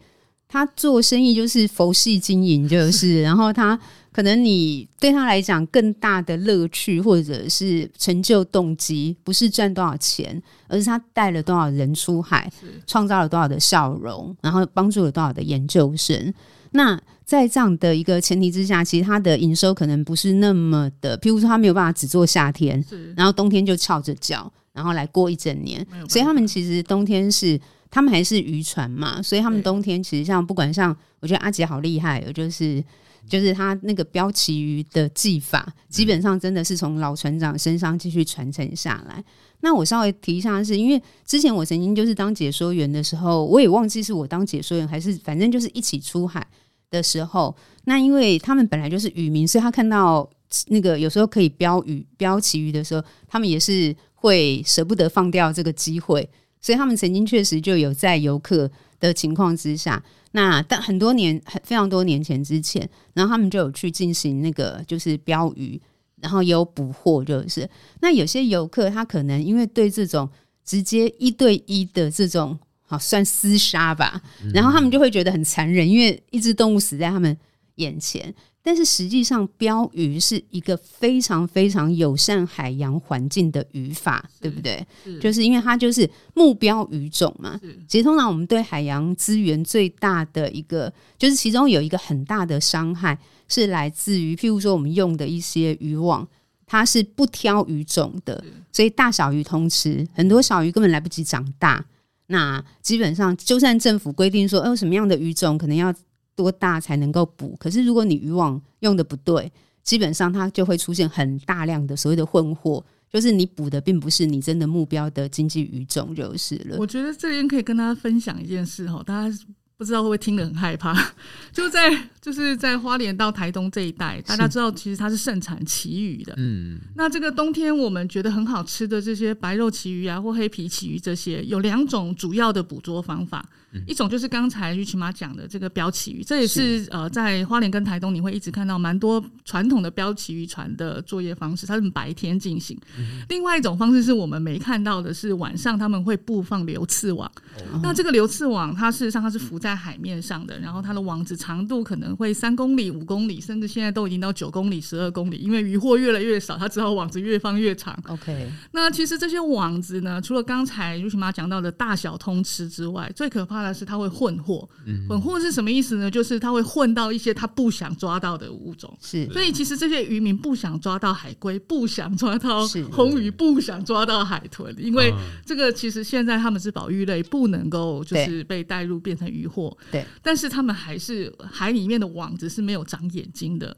[0.49, 3.79] 他做生意就是佛系经营，就是 然后他。
[4.11, 12.51] 可能你对他来讲更大的乐趣，或者是成就动机，不是赚多少钱，而是他带了多少人出海，
[12.87, 16.33] 创造了多少的笑容，然后帮助了多少的研究生。
[16.71, 22.83] 那在这样的一个前提之下，其实他的营收可能不是那么的，譬如说他没有办法只做夏天，
[23.15, 25.85] 然后冬天就翘着脚，然后来过一整年。
[26.09, 27.57] 所以他们其实冬天是
[27.91, 32.83] 他们还是渔船嘛，所以他们冬天其实像不管像，我觉得阿杰好厉害，就是。
[33.27, 39.23] 就是他那个标旗鱼的技法，基本上真的是从老船长身上继续传承下来。
[39.59, 46.47] 那我稍微提一下，是因为之前我曾经就是当解说员的时候，我也忘记是我当解说员还是反正就是一起出海
[46.89, 47.55] 的时候。
[47.83, 50.27] 那因为他们本来就是渔民，所以他看到
[50.67, 56.27] 那个有时候可以标鱼标旗鱼的时候，他们也是会舍不得放掉这个机会，
[56.61, 58.69] 所以他们曾经确实就有在游客
[58.99, 60.03] 的情况之下。
[60.31, 65.81] 那但很多年，很非常多年前之前，然后他们就有去进行那个就是标语，
[66.21, 67.67] 然后也有捕获，就是
[68.01, 70.29] 那有些游客他可能因为对这种
[70.63, 74.21] 直接一对一的这种好算厮杀吧，
[74.53, 77.35] 然后他们就会觉得很残忍，因为一只动物死在他们
[77.75, 78.33] 眼前。
[78.69, 84.85] 但是实际上，标鱼是一个非常非常友善海洋环境的语法，对不对？
[85.19, 87.59] 就是因为它就是目标鱼种嘛。
[87.87, 96.27] 其实通常我们对海洋资源最大的一个，就是其中有一个很大的伤害，是来自于譬如说我们用的一些渔网，
[96.67, 101.83] 它是不挑鱼种的，所以大小鱼通吃，很多小鱼根本来不及长大。
[102.27, 105.91] 那基本上，就算政府规定说，呃什么样的鱼种可能要。
[106.39, 107.53] 多大才能够补？
[107.59, 109.51] 可是如果你渔网用的不对，
[109.83, 116.77] 基本上它就会出现很大量的所谓的混货，就是你补的并不是你真的目标的经济鱼种就是了。
[116.79, 119.37] 我觉得这边可以跟大家分享一件事哈，大家。
[119.79, 120.93] 不知道会不会听得很害怕？
[121.53, 121.89] 就在
[122.19, 126.33] 就是在花莲到台东这一带，大家知道其实它是盛产旗鱼的。
[126.35, 133.45] 嗯，那这个冬天我们觉得很好吃的这些白肉旗鱼啊，或黑皮旗鱼这些，有两种主要的捕捉方法。
[133.71, 142.75] 嗯、一种就是刚才玉琪妈讲的这个标旗鱼，这也是，呃在花莲跟台东你会一直看到蛮多传统的标旗渔船的作业方式，它是白天进行。
[142.97, 147.31] 嗯、另外一种方式是我们没看到的，是晚上他们会布放流刺网。
[147.71, 157.95] 哦、那这个流刺网，它事实上它是浮在在海面上的，然后它的网子长度可能会三公里、五公里，甚至现在都已经到九公里、十二公里，因为渔获越来越少，它只好网子越放越长。
[158.09, 164.67] OK，那其实这些网子呢，除了刚才瑞雪妈讲到的大小通吃之外，最可怕的是它会混货。
[164.87, 166.09] 嗯、混货是什么意思呢？
[166.09, 168.91] 就是它会混到一些它不想抓到的物种。
[168.99, 175.13] 是，所以其实这些渔民不想抓到海龟，不想抓到红鱼，不想抓到海豚，因为
[175.45, 179.58] 这个其实现在他们是保育类，不能够就是被带入变成渔获。
[179.91, 183.75] 对，但是他们还是海里面的网子是没有长眼睛的，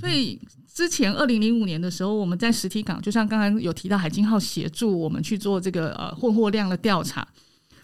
[0.00, 0.38] 所以
[0.72, 7.26] 之前二零零五年的时候，我们在实体港，就像刚才有提到海金号协助我们去做这个呃混货量的调查，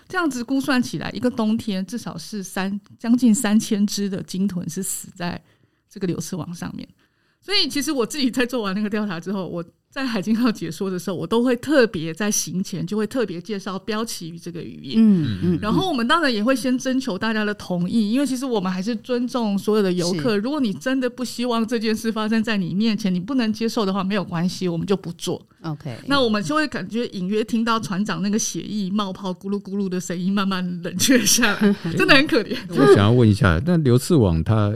[0.09, 5.41] 这样子估算起来，一个冬天至少是三将近三千只的鲸豚是死在
[5.89, 6.89] 这个流刺网上面。
[7.43, 14.95] 所以，其实我自己在做完那个调查之后，我在海金号解说的时候，我都会特别在行前就会特别介绍标旗鱼这个语言。
[14.99, 15.59] 嗯嗯。
[15.61, 20.37] 然后我们当然也会先征求大家的同意，因为其实我们还是尊重所有的游客。
[20.37, 25.45] 如果你真的不希望这件事发生在你面前，你不能接受的话，没有关系，我们就不做。
[25.63, 25.99] OK。
[26.07, 32.57] 那我们就会感觉隐约听到船长那个血液冒泡咕噜咕噜的声音慢慢冷却下来， 真的很可怜。
[32.71, 34.73] 我想要问一下，那流刺网它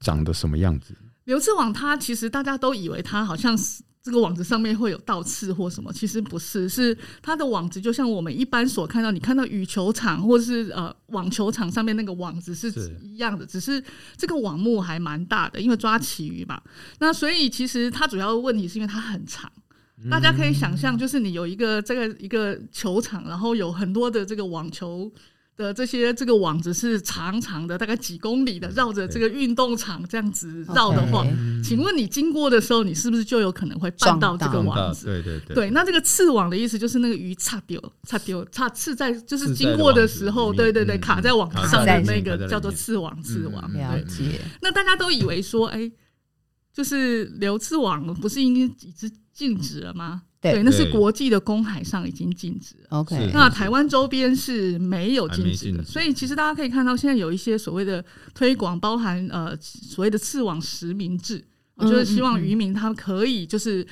[0.00, 0.92] 长得什么样子？
[1.26, 13.84] 流刺网，它其实大家都以为它好像是这个网子上面会有倒刺或什么，其实不是，是它的网子就像我们一般所看到，你看到羽球场或者是呃网球场上面那个网子是一样的，只是
[14.16, 16.58] 这个网目还蛮大的，因为抓旗鱼嘛。
[17.00, 19.52] 那所以其实它主要的问题是因为它很长，
[20.10, 25.12] 大家可以想象，就是你有一个这个一个球场，然后有很多的这个网球。
[25.58, 31.26] 的这些这个网子是长长的，大概几公里的，绕着这个运动场这样子绕的话，
[31.64, 35.06] 请问你经过的时候，你是不是就有可能会绊到这个网子？
[35.06, 35.54] 对对对。
[35.56, 43.72] 对，那这个刺网的意思就是那个鱼插丢、插丢、插刺在，就是经过的时候，对对对，卡在网上的那个叫做刺网，刺网。
[43.72, 44.40] 了解。
[44.62, 45.90] 那大家都以为说，哎，
[46.72, 50.22] 就是留刺网不是应该已经禁止了吗？
[50.40, 52.76] 对，那是国际的公海上已经禁止。
[52.90, 63.84] OK，那台湾周边是没有禁止的，所以其实大家可以看到，现在有一些所谓的推广，包含呃所谓的刺网实名制，我就是希望渔民他们可以就是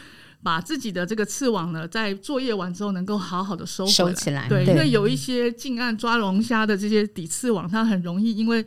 [0.43, 4.49] 把自己的这个刺网呢，在作业完之后能够好好的收收起来。
[4.49, 8.65] 对，因为有一些近岸抓龙虾的这些底刺网，它很容易因为。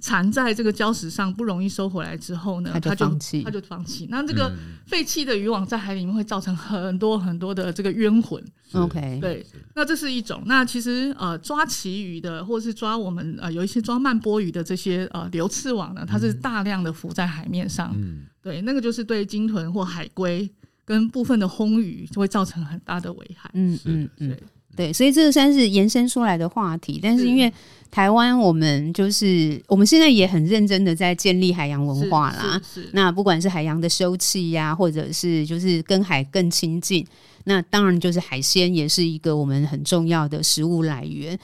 [0.00, 4.06] 缠在这个礁石上不容易收回来之后呢，他就放弃，他就放弃。
[4.10, 4.50] 那这个
[4.86, 8.42] 废弃的渔网在海里面会造成很多很多的这个冤魂。
[8.72, 10.42] OK，对，那这是一种。
[10.46, 17.92] 那其实呃抓旗鱼的，或是抓我们呃有一些抓慢波鱼的这些呃流刺网呢，它是大量的浮在海面上。
[17.94, 20.50] 嗯，对，那个就是对鲸豚或海龟
[20.86, 23.50] 跟部分的轰鱼就会造成很大的危害。
[23.52, 24.36] 嗯嗯嗯。
[24.74, 27.52] 对，所以这个算是延伸出来的话题，但是因为
[27.90, 32.58] 台湾，我们就是我们现在也很认真的在建立海洋文化啦。
[32.92, 37.06] 那不管是海洋的休憩呀，或者是就是跟海更亲近，
[37.44, 41.38] 那当然就是海鲜也是一个我们很重要的食物来源。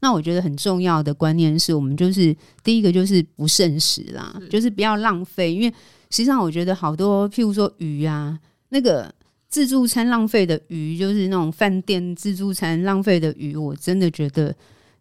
[0.00, 5.68] 那我觉得很重要的观念是我们就是第一个就是不剩食啦，就是不要浪费，因为
[6.10, 8.36] 实际上我觉得好多譬如说鱼啊，
[8.70, 9.14] 那个。
[9.54, 14.52] 自助餐浪费的鱼，就是那种饭店自助餐浪费的鱼，我真的觉得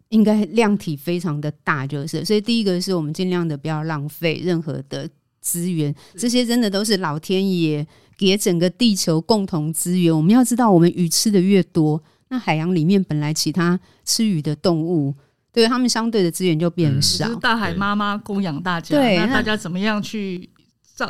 [0.09, 2.23] 应该量体非常的大，就是。
[2.23, 5.09] 所以第一个是我们尽量的不要浪费任何的
[5.41, 7.83] 资源，这些真的都是老天爷
[8.15, 10.15] 给整个地球共同资源。
[10.15, 15.15] 我们要知道，我们鱼吃的越多，那海洋里面本来其他吃鱼的动物，
[15.51, 17.27] 对他们相对的资源就变少。
[17.27, 20.47] 嗯、大海妈妈供养大家，对，那大家怎么样去？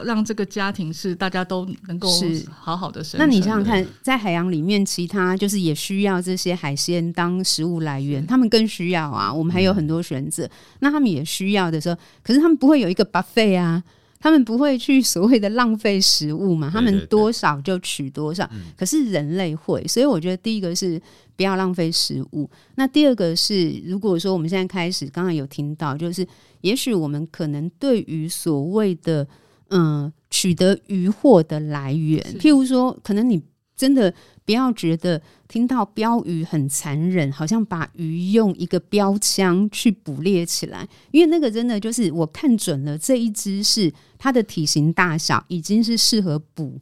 [0.05, 3.25] 让这个家庭是大家都能够是好好的生活。
[3.25, 9.33] 那你想想看，在海洋里面，其他就是也需要这些海鲜当食物来源，他们更需要啊。
[9.33, 13.83] 我们还有很多选择，嗯、那他们也需要的时候，可是他们不会有一个 buffet 啊，
[14.19, 18.49] 他们不会去所谓的浪费食物嘛，他们多少就取多少。
[18.77, 21.01] 可是人类会，所以我觉得第一个是
[21.35, 22.49] 不要浪费食物。
[22.75, 26.25] 那第二个是，如果说我们现在开始，刚刚有听到，就是
[26.61, 29.27] 也许我们可能对于所谓的
[29.69, 33.41] 嗯，取得渔获的来源，譬如说，可能你
[33.75, 34.13] 真的
[34.45, 46.79] 不要觉得听到标鱼很残忍，好像把鱼用一个标枪去捕猎起来，因为那个真的就是我看准了这一只是它的体型大小已经是适合捕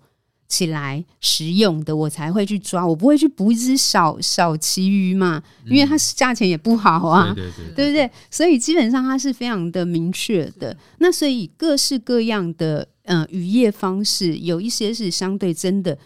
[0.51, 7.33] 起来食用的，我才会去抓，我不会去捕一只小小旗鱼嘛，因为它价钱也不好啊，
[7.73, 8.11] 对不对？
[8.29, 10.75] 所以基本上它是非常的明确的。
[10.97, 15.97] 那所以各式各样的呃渔业方式，有一些是相对真的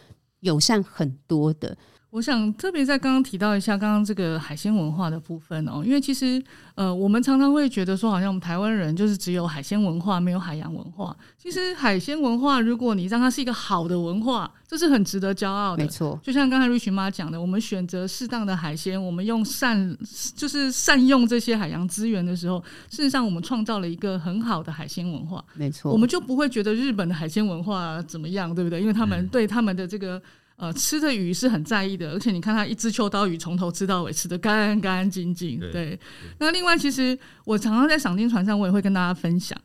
[0.42, 1.76] 友善很多的。
[2.16, 6.42] 我想特别在刚刚提到一下刚刚这个海鲜文化的部分哦，因为其实
[6.76, 11.14] 呃，我们常常会觉得说，好像我们台湾人就是只有海鲜文化，没有海洋文化。
[11.38, 15.84] 其实海鲜文化，如果你让它是一个好的文化，这是很值得骄傲的。
[15.84, 19.98] 没错，就像刚才瑞群妈讲的，我们选择适当的海鲜，我们用善
[20.38, 25.44] 就是善用这些海洋资源的时候，事实上我们创造了一个很好的海鲜文化。
[25.54, 28.80] 没错，我们就不会觉得日本的海鲜文化怎么样，对不对？
[28.80, 30.22] 因为他们对他们的这个。
[30.58, 35.60] 呃，吃的鱼是很在意的，而且你看他一只秋刀鱼从头吃到尾，吃的干干净净。
[35.60, 36.00] 对，对，
[36.40, 39.60] 那另外，其实我常常在赏金船上，我也会跟大家分享，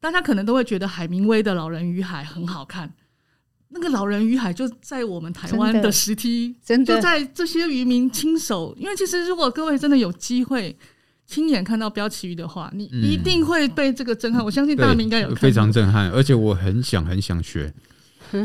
[0.00, 2.92] 大家可能都会觉得海明威的《老人与海》很好看。
[3.70, 8.72] 那个老人与海就在我们台湾的石梯，真的就在这些渔民亲手。
[8.78, 10.76] 因为其实如果各位真的有机会
[11.26, 14.40] 亲眼看到标旗鱼的话，你一定会被这个震撼。
[14.42, 17.74] 嗯、我相信大明应该有非常震撼，而且我很想很想学，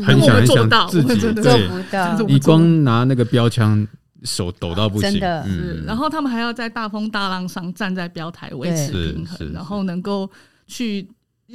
[0.02, 2.22] 很想很想自己做不到。
[2.26, 3.86] 你光拿那个标枪，
[4.22, 5.10] 手抖到不行。
[5.12, 10.30] 真的，嗯、然后他们还要在大风大浪上站在标台维持平衡，然后能够
[10.66, 11.08] 去。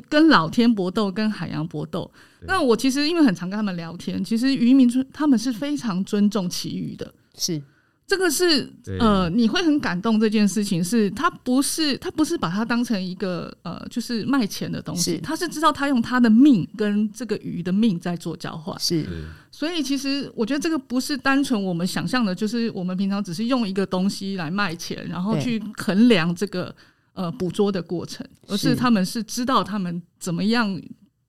[0.09, 2.11] 跟老天搏斗，跟海洋搏斗。
[2.41, 7.09] 那我其实因为很常跟他们聊天，其实渔民他们是非常尊重其余的。
[7.37, 7.61] 是
[8.07, 10.19] 这个是呃，你会很感动。
[10.19, 18.79] 这件事情是他不是他不是把它当成一个呃，就是卖钱的东西，他是知道他用他的命跟这个鱼的命在做交换。
[18.79, 19.05] 是，
[19.51, 26.75] 所以其实我觉得这个不是单纯我们想象的，就是我们平常只是用一个东西来卖钱，然后去衡量这个。
[27.17, 30.77] 呃，捕捉的过程，而是他们是知道他们怎么样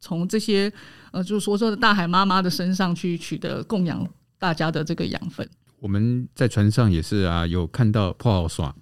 [0.00, 0.68] 从这些
[1.12, 4.04] 呃，就是说说的大海妈妈的身上去取得供养
[4.36, 5.48] 大家的这个养分。
[5.80, 8.74] 我们在船上也是啊，有看到破螯刷，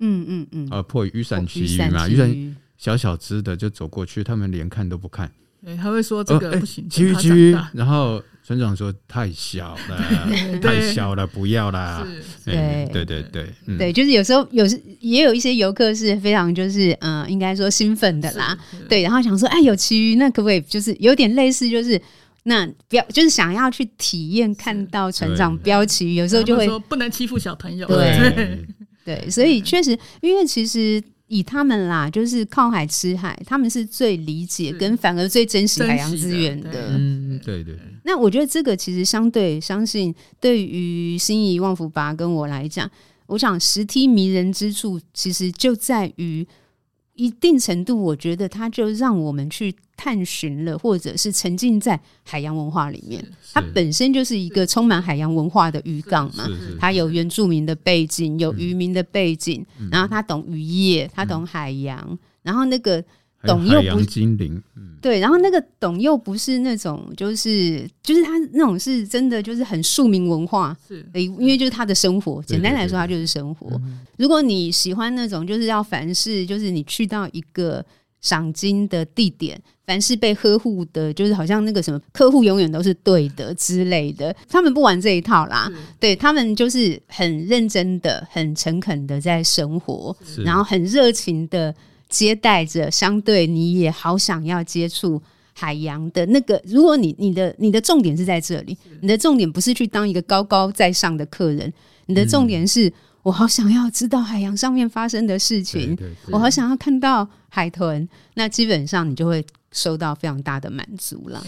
[0.00, 5.30] 嗯嗯嗯，呃，破雨伞旗鱼嘛，雨伞小小只的就走过去，他们连看都不看，
[5.64, 8.22] 对，他会说这个不行，旗鱼旗鱼，然后。
[8.48, 10.28] 船长说太小了，
[10.62, 12.02] 太小了，不要啦。
[12.46, 14.64] 对对对对，对，就是有时候有
[15.00, 18.58] 也有一些游客是非常就是嗯，应该说兴奋的啦。
[18.88, 22.00] 对，然后想说，哎，有旗鱼，那可不可以就是有点类似，就是
[22.48, 27.86] 那标，就是想要去体验看到船长标旗，有时候就会说不能欺负小朋友。
[27.86, 28.66] 对
[29.04, 31.02] 对，所以确实，因为其实。
[31.30, 36.88] 以他们啦，就是靠海吃海，他们是最理解跟反而最珍惜海洋资源的。
[36.92, 37.78] 嗯，对对。
[38.04, 42.90] 那我觉得这个其实相对相信，对于心仪旺福拔跟我来讲，
[43.26, 46.48] 我想石梯迷人之处，其实就在于。
[47.18, 53.22] 一定程度，我觉得它就让我们去探寻了，或者是沉浸在海洋文化里面。
[53.52, 56.48] 它本身就是一个充满海洋文化的渔港嘛，
[56.78, 63.04] 它有原住民的背景，有渔民的背景，然后他懂渔业，他懂海洋，然后那个。
[63.44, 73.80] 懂又不精灵，嗯，对，然后那个懂又不是那种，就是就是他那种是真的，就是很庶民文化，是，因为就是他的生活，简单来说，他就是生活。
[74.16, 77.84] 如果你喜欢那种，就是要凡事就是你去到一个
[78.20, 85.70] 赏金的地点，凡事被呵护的，就是好像那个什么客户永远都是对的 之类的，他们不玩这一套啦，
[86.00, 91.72] 对他们就是很认真的、很诚恳的在生活，然后很热情的。
[92.08, 95.22] 接待着，相对你也好想要接触
[95.54, 96.60] 海洋的那个。
[96.64, 101.72] 如果你你的你的重点是在这里，你的重点不是去当一个高高在上的客人，
[102.06, 102.92] 你的重点是
[103.22, 105.96] 我好想要知道海洋上面发生的事情，
[106.30, 111.44] 我好想要看到海豚，那基本上你就会收到非常大的满足了。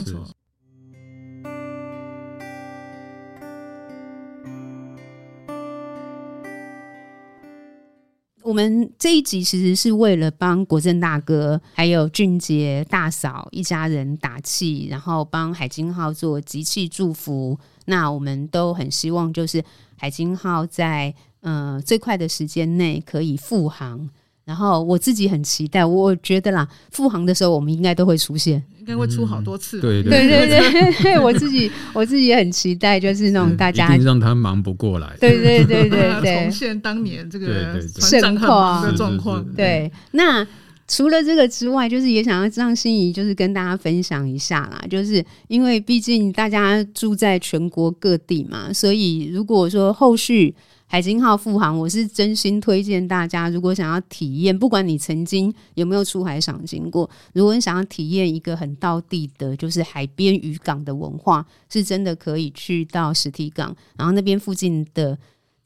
[8.43, 17.59] 我们这一集其实是为了帮国政大哥、还有俊杰大嫂一家人打气，然后帮海金号做集气祝福。
[17.85, 19.63] 那我们都很希望，就是
[19.97, 24.09] 海金号在呃最快的时间内可以复航。
[24.51, 29.81] 然后我自己很期待，我觉得啦，复航的时候我们应该都会出现，应该会出好多次。
[29.81, 35.17] 对对对对对， 我自己我自己也很期待，就是那种大家一定让他忙不过来。
[35.21, 39.45] 对对对对对， 重现当年这个盛况的状况。
[39.55, 40.45] 对，那
[40.89, 50.53] 除了这个之外，就是也想要让心仪就是跟大家分享一下啦，就是因为毕竟大家住在全国各地嘛，所以如果说后续。
[50.93, 65.17] 海鲸号复航，我是真心推荐大家，如果想要体验，不管你曾经有没有出海赏鲸过，如果你想要体验一个很道地的，就是海边渔港的文化，是真的可以去到实体港，然后那边附近的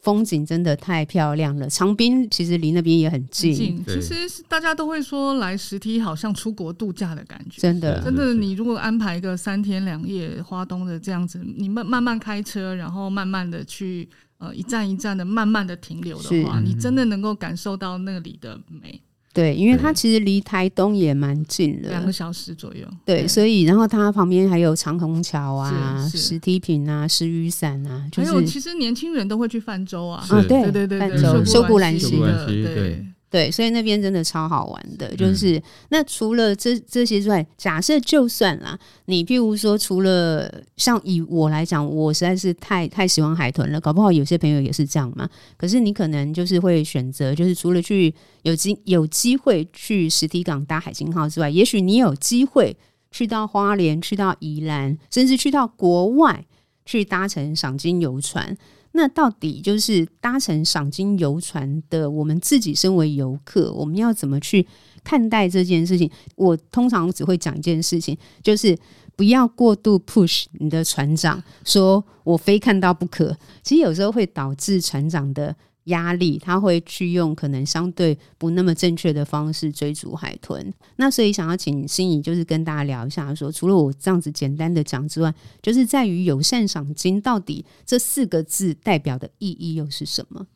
[0.01, 1.71] 风景真的太漂亮了。
[1.71, 8.35] 长滨其实离那边也很近，近，其实大家都会说来实体好像出国度假的感觉，真的，真的。
[8.35, 14.07] 你如果安排一个三天两夜花东的这样子，你慢慢慢开车，然后慢慢的去。
[14.39, 19.01] 呃，一站一站的慢慢的停留的话，你真的能够感受到那里的美。
[19.33, 22.87] 对，因为它其实离台东也蛮近的，两个小时左右。
[23.05, 30.25] 对，所以然后它旁边还有长虹桥啊、石梯坪啊、石雨伞啊，就是其实年轻人都会去泛舟啊。
[30.29, 33.05] 啊，对对对，泛舟、秀姑兰溪的，对。
[33.35, 45.29] 对，所以那边真的超好玩的，就是、嗯、那除了这这些之外，假设就算啦，你譬如说，除了像以我来讲，我实在是太太喜欢海豚了，搞不好有些朋友也是这样嘛。
[45.57, 52.77] 可是你可能就是会选择，就是除了去有机有机会去实体港搭海星号之外，也许你有机会
[53.11, 56.47] 去到花莲，去到宜兰，甚至去到国外
[56.87, 58.57] 去搭乘赏金游船。
[58.97, 64.67] 那到底就是搭乘赏金游船的，我们自己身为游客，我们要怎么去
[65.03, 66.09] 看待这件事情？
[66.37, 68.79] 我通常只会讲一件事情，就是
[69.17, 73.37] 不要过度 push 你的船长，说我非看到不可。
[73.63, 75.55] 其实有时候会导致船长的。
[75.85, 80.73] 压力，他会去用可能相对不那么正确的方式追逐海豚。
[80.97, 90.47] 那所以想要请心仪，就是跟大家聊一下说，除了我这样子简单的讲之外，就是在于友善赏金到底这四个字代表的意义又是什么？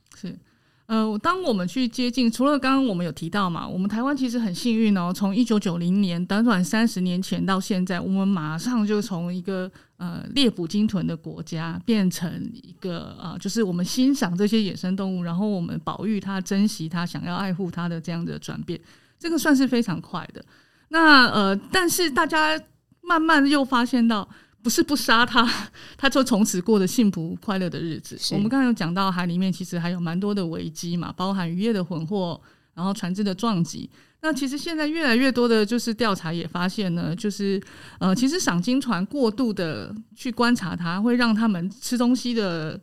[0.89, 18.81] 呃，当我们去接近，除了刚刚我们有提到嘛，我们台湾其实很幸运哦，从一九九零年短短三十年前到现在，我们马上就从一个呃猎捕鲸豚的国家变成一个呃，就是我们欣赏这些野生动物，然后我们保育它、珍惜它、想要爱护它的这样的转变，
[19.19, 20.43] 这个算是非常快的。
[20.89, 22.59] 那呃，但是大家
[23.03, 24.27] 慢慢又发现到。
[24.63, 25.49] 不是不杀他，
[25.97, 28.19] 他就从此过着幸福快乐的日子。
[28.35, 32.41] 我们刚才有讲到海里面其实还有蛮多的危机嘛，包含渔业的混货，
[32.75, 33.89] 然后船只的撞击。
[34.21, 37.63] 那其实现在越来越多的就是调查也发现呢，就是
[38.01, 42.81] 呃，其实赏金船过度的去观察它，会让他们吃东西的。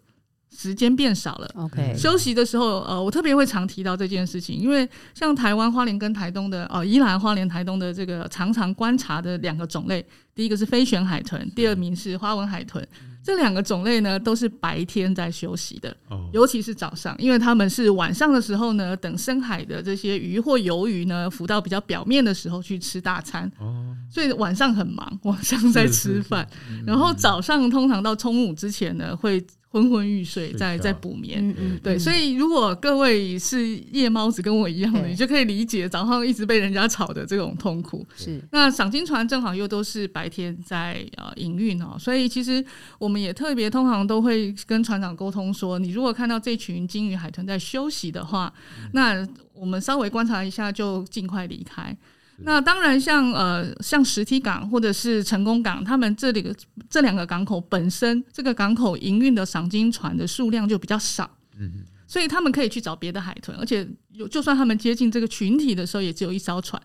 [0.57, 1.95] 时间变少了，OK。
[1.97, 12.87] 休息的时候，呃，我特别会常提到这件事情，因为像台湾花莲跟台东的，哦，宜兰花莲台东的这个常常观察的两个种类，第一个是飞旋海豚，第二名是花纹海豚。
[13.23, 15.97] 这两个种类呢，都是白天在休息的，
[16.31, 23.51] 尤其是早上，因为他们是晚上的时候呢，等深海的这些鱼或鱿鱼呢浮到比较表面的时候去吃大餐，
[24.11, 26.47] 所以晚上很忙，晚上在吃饭，
[26.85, 29.43] 然后早上通常到中午之前呢会。
[29.75, 38.07] 昏昏欲睡，在在补眠，嗯嗯、对，所以如果各位是夜猫子，跟我一样的，你就可以理解早上一直被人家吵的这种痛苦。
[38.15, 42.63] 是，那赏金船正好又都是白天在呃营运哦，所以其实
[42.97, 48.53] 我们也特别通常都会跟船长沟通说，你如果看到这群鲸鱼海豚在休息的话，
[48.93, 51.93] 那我们稍微观察一下，就尽快离开。
[52.39, 56.53] 那当然像，像呃，像实体港或者是成功港，他们这里的
[56.89, 66.81] 这两个港口本身，这个港口营运的赏金船的数量就比较少，嗯，所以他们可以去找别的海豚，而且有就算他们接近这个群体的时候，也只有一艘船。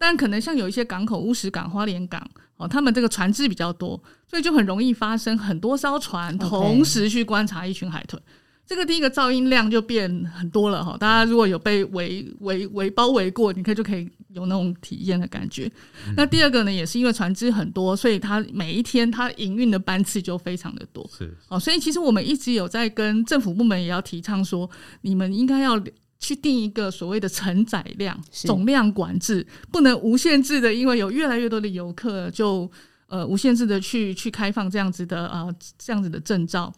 [0.00, 2.24] 但可能像有一些港口，乌石港、花莲港，
[2.56, 8.20] 哦，他们这个船只比较多，所以就很容易发生很多艘船同时去观察一群海豚。
[8.20, 8.26] Okay.
[8.68, 15.64] 这个第一个噪音量就变很多了哈，大家如果有被围围围包围过，你可以就可以有那种体验的感觉。
[16.06, 21.08] 嗯、那第二个呢，也是因为船只很多，所以它每一天它营运的班次就非常的多。
[21.10, 24.68] 是，哦，所以其实我们一直有在跟政府部门也要提倡说，
[25.00, 25.82] 你们应该要
[26.18, 32.70] 去定一个所谓的承载量、总量管制，不能无限制的，因为有越来越多的游客就
[33.06, 36.70] 呃无限制的去去开放这样子的呃这样子的证照。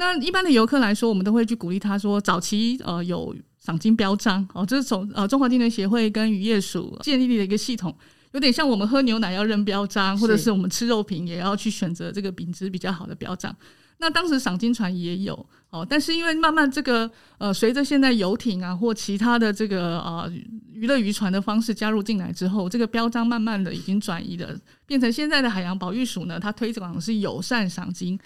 [0.00, 7.94] 那一般的游客来说，我们都会去鼓励他说，早期呃有赏金标章哦，这是从呃中华鲸豚协会跟渔业署建立的一个系统，
[8.32, 13.54] 有点像我们喝牛奶要认标章，或者是我们吃肉品也要去选择这个品质比较好的标章。
[13.98, 20.32] 那当时赏金船也有哦，但是因为慢慢这个呃随着现在游艇啊或其他的这个呃
[20.72, 28.18] 娱乐渔船的方式加入进来之后，这个标章慢慢的已经转移了，变成现在的海洋保育署呢，它推广的是友善赏鲸。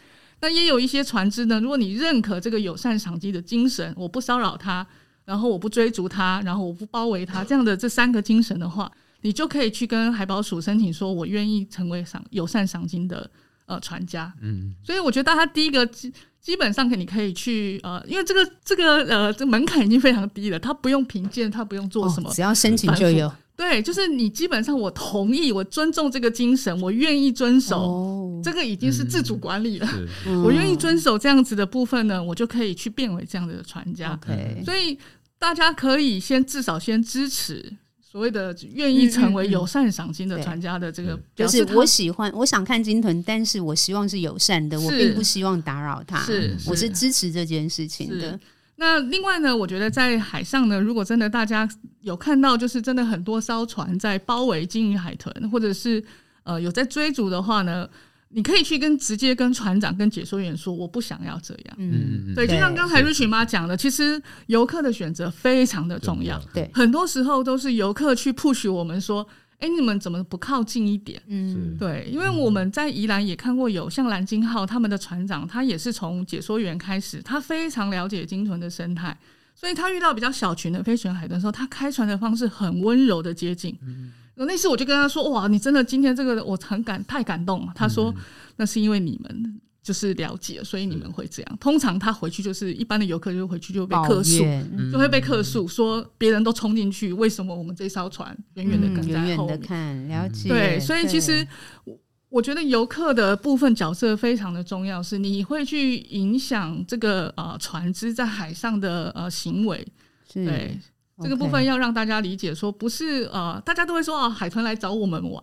[0.45, 4.87] 那也有一些船只呢，如果你认可这个友善赏金的精神，我不骚扰他，
[5.25, 8.93] 然后我不追逐他，然后我不包围他，这样的这三个精神的话，
[9.23, 13.31] 你就可以去跟海保署申请说，我愿意成为赏友善赏金的
[13.65, 14.31] 呃船家。
[14.43, 23.33] 嗯，所以我觉得他第一个基基本上可你可以去呃，因为这个这个呃这门槛已经非常低了，他不用评鉴，他不用做什么，哦，只要申请就有。
[23.57, 29.89] 对，就是你基本上我同意，我尊重这个精神，我愿意遵守，哦、这个已经是自主管理了。
[30.27, 34.19] 嗯、我愿意遵守这样子的部分呢，我就可以去变为这样的船家。
[34.65, 34.99] 所以
[35.39, 46.21] 大家可以先至少先支持所谓的愿意成为友善赏金的船家的这个，就是我喜欢，我想看金豚，但是我希望是友善的，我并不希望打扰他。
[46.25, 48.39] 是，我是支持这件事情的。
[48.77, 51.69] 那另外呢，我觉得在海上呢，如果真的大家
[52.01, 56.03] 有看到，就是真的很多艘船在包围鲸鱼海豚，或者是
[56.43, 57.89] 呃有在追逐的话呢，
[58.31, 61.77] 你可以去跟直接跟船长跟解说员说，我不想要这样。
[61.79, 66.41] 嗯，对，就像刚才瑞雪妈讲的，其实游客的选择非常的重要。
[66.53, 69.27] 对，很多时候都是游客去 push 我们说。
[69.59, 71.23] 哎，你们怎么不靠近一点？
[71.27, 79.17] 嗯，对，因为我们在宜兰也看过有像蓝鲸号他们的船长，他也是从解说员开始，他非常了解鲸豚的生态，
[79.55, 83.77] 所以他遇到比较小群的飞旋海豚的时候，他开船的方式很温柔的接近。
[83.83, 88.13] 嗯那次我就跟他说：“哇，你真的今天这个我很感太感动了。”他说
[88.59, 91.59] ：“那是因为你们就是了解，所以你们会这样。
[91.61, 94.43] 通常他回去就是一般的游客就回去就被客诉，
[94.91, 100.09] 就会被客诉说别人都冲进去，为什么我们这艘船远远的跟在后面看？
[100.09, 100.49] 了解。
[100.49, 101.47] 对，所以其实
[101.85, 101.97] 我
[102.31, 109.87] 我觉得游客的部分角色非常的重要，是你会去影响这个呃船只在海上的呃行为，
[110.33, 110.77] 对。”
[111.23, 115.41] 这个部分要让大家理解，说不是呃，大家都会说啊，海豚来找我们玩。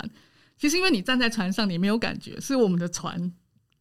[0.58, 3.32] 其实因为你站在船上，你没有感觉，是我们的船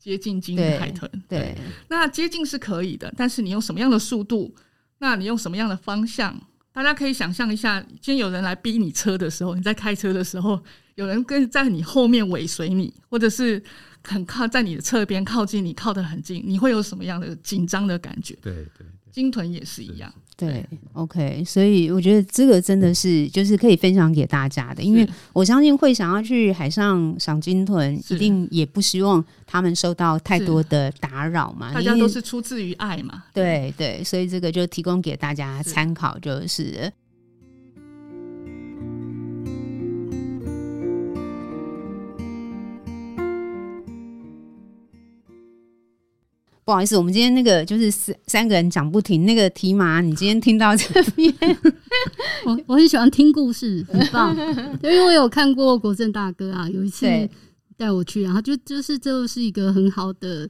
[0.00, 1.08] 接近鲸鱼海豚。
[1.28, 1.56] 对，对，
[1.88, 4.52] 那接近是可以的，但是你用什么样的速度？
[4.98, 6.36] 那你用什么样的方向？
[6.72, 10.60] 大家可以想象一下，今天有人来逼你车的时候，你在开车的时候，
[10.94, 13.62] 有人跟在你后面尾随你，或者是
[14.02, 18.34] 很靠在你的侧边靠近你，靠得很近，你会有什么样的紧张的感觉？
[18.40, 18.86] 对对。
[19.10, 20.14] 鲸豚也是一样，
[20.46, 20.64] 对
[20.94, 31.72] ，OK，所以我觉得这个真的是就是可以分享给大家的，因为我相信会想要去海上赏金豚，一定也不希望他们受到太多的打扰嘛。
[31.74, 36.92] 大家都是出自于爱嘛，对对，所以这个就提供给大家参考，就是。
[46.70, 49.26] 不好意思，我们今天那个就是三三个人讲不停。
[49.26, 51.34] 那个提马，你今天听到这边，
[52.46, 54.32] 我我很喜欢听故事，很棒。
[54.84, 57.04] 因为我有看过国政大哥啊，有一次
[57.76, 60.48] 带我去，然后就就是这是一个很好的。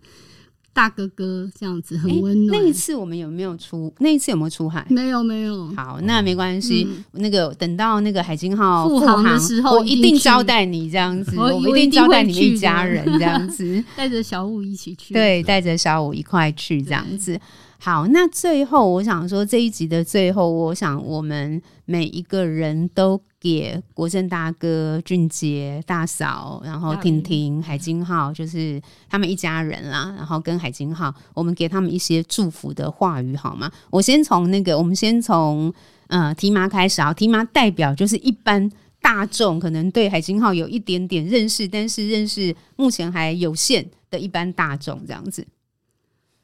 [0.72, 2.60] 大哥哥这样子很温暖。
[2.60, 3.92] 那一次我们有没有出？
[3.98, 4.86] 那一次有没有出海？
[4.88, 5.66] 没有，没有。
[5.74, 6.86] 好，那没关系。
[6.88, 11.36] 嗯、那个等到那个海金号复航的时候，我一定招待你这样子。
[11.38, 15.12] 我一定招待你们一家人这样子， 带着小五一起去。
[15.12, 17.38] 对，带着小五一块去这样子。
[17.82, 28.78] 好，那最后我想说，这一集的最后，我想我们每一个人都给国政大哥、俊杰大嫂，然后婷婷、海金浩，就是
[29.08, 33.72] 他们一家人啦，然后跟海金浩，我们给他们一些祝福的话语好吗？
[33.88, 35.72] 我先从那个，我们先从
[36.08, 38.70] 呃提妈开始啊，提妈代表就是一般
[39.00, 45.46] 大众可能对海金号有一点点认识，但是认识目前还有限的一般大众这样子。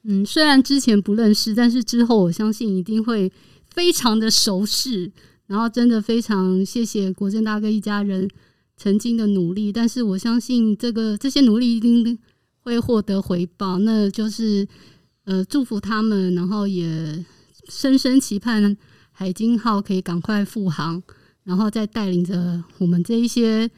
[0.09, 3.31] 嗯，虽然之前不认识，但是之后我相信一定会
[3.69, 5.11] 非常的熟识。
[5.47, 8.29] 然后真的非常谢谢国政大哥一家人
[8.75, 12.19] 曾经的努力，但是我相信这个这些努力一定
[12.59, 13.79] 会获得回报。
[13.79, 14.67] 那就是
[15.23, 17.23] 呃祝福他们，然后也
[17.69, 18.75] 深深期盼
[19.11, 21.01] 海鲸号可以赶快复航，
[21.45, 23.71] 然后再带领着我们这一些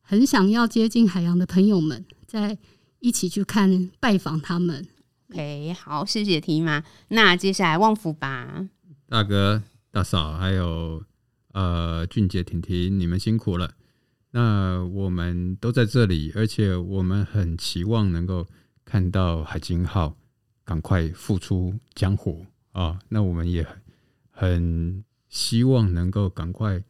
[0.00, 2.58] 很想要接近海洋的朋友们，再
[2.98, 4.84] 一起去看拜访他们。
[5.32, 6.84] OK，好，谢谢提妈。
[7.08, 8.68] 那接下来旺福吧，
[9.08, 11.02] 大哥、大嫂，还有
[11.52, 13.72] 呃俊杰、婷婷，你们辛苦了。
[14.32, 18.46] 那我们都在这里，而且我们很期望能够
[18.84, 20.14] 看到海鲸号
[20.64, 22.98] 赶快复出江湖啊。
[23.08, 23.80] 那我们也很
[24.30, 26.84] 很希望能够赶快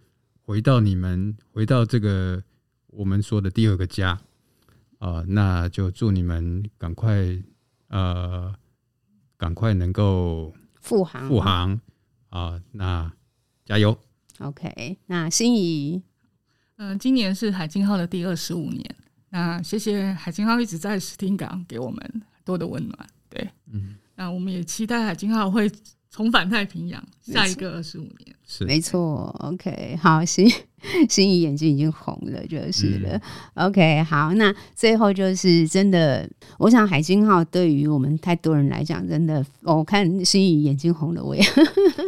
[0.44, 2.42] 回到你们，回到这个
[2.88, 4.18] 我们说的第二个家
[4.98, 5.22] 啊。
[5.28, 7.40] 那就祝你们赶快。
[7.92, 8.54] 呃，
[9.36, 11.80] 赶快能够复航，复航
[12.30, 12.60] 啊！
[12.72, 13.12] 那
[13.64, 13.96] 加油。
[14.38, 16.02] OK，那心仪，
[16.76, 18.96] 嗯、呃，今年是海金号的第二十五年。
[19.28, 22.00] 那谢谢海金号一直在石汀港给我们
[22.32, 23.08] 很多的温暖。
[23.28, 25.70] 对，嗯，那我们也期待海金号会。
[26.14, 29.34] 重返太平洋，下一个二十五年是没错。
[29.40, 30.46] OK，好，心
[31.08, 33.18] 心怡眼睛已经红了，就是了。
[33.54, 41.42] 嗯、OK，好，那最后就是真的，我想海鲸号对于我们太多人来讲，真的，哦、我看心怡眼睛红了，我也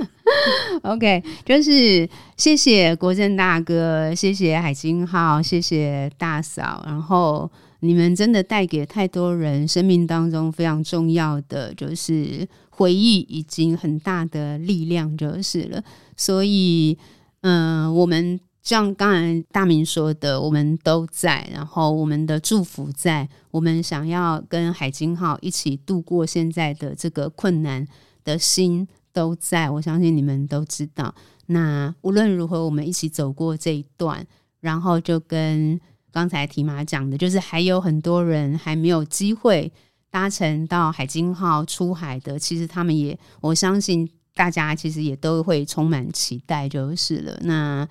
[0.84, 7.50] OK，就是谢谢国政大哥，谢谢海鲸号，谢谢大嫂，然后
[7.80, 12.46] 你们真的带给太多人生命当中非常重要的，就是。
[12.76, 15.82] 回忆已经很大的力量就是了，
[16.16, 16.98] 所以，
[17.42, 27.86] 嗯、我们像刚才大明说的，我们都在，然后我们的祝福在，我们想要跟海金号一起度过现在的这个困难
[28.24, 31.14] 的心都在，我相信你们都知道。
[31.46, 34.26] 那无论如何，我们一起走过这一段，
[34.60, 35.78] 然后就跟
[36.10, 39.70] 刚才提马讲的，就是还有很多人还没有机会。
[40.14, 47.36] 搭乘到海鲸号出海的，其实他们也，我相信大家其实也都会充满期待就是了。
[47.42, 47.84] 那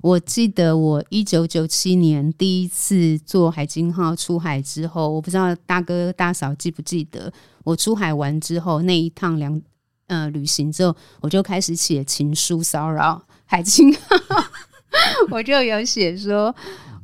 [0.00, 9.62] 我记得我一九九七年第一次坐海鲸号出海之后，我不知道大哥大嫂记不记得，我出海完之后那一趟两
[10.08, 14.00] 呃旅行之后，我就开始写情书骚扰海鲸号。
[15.30, 16.52] 我就有写说，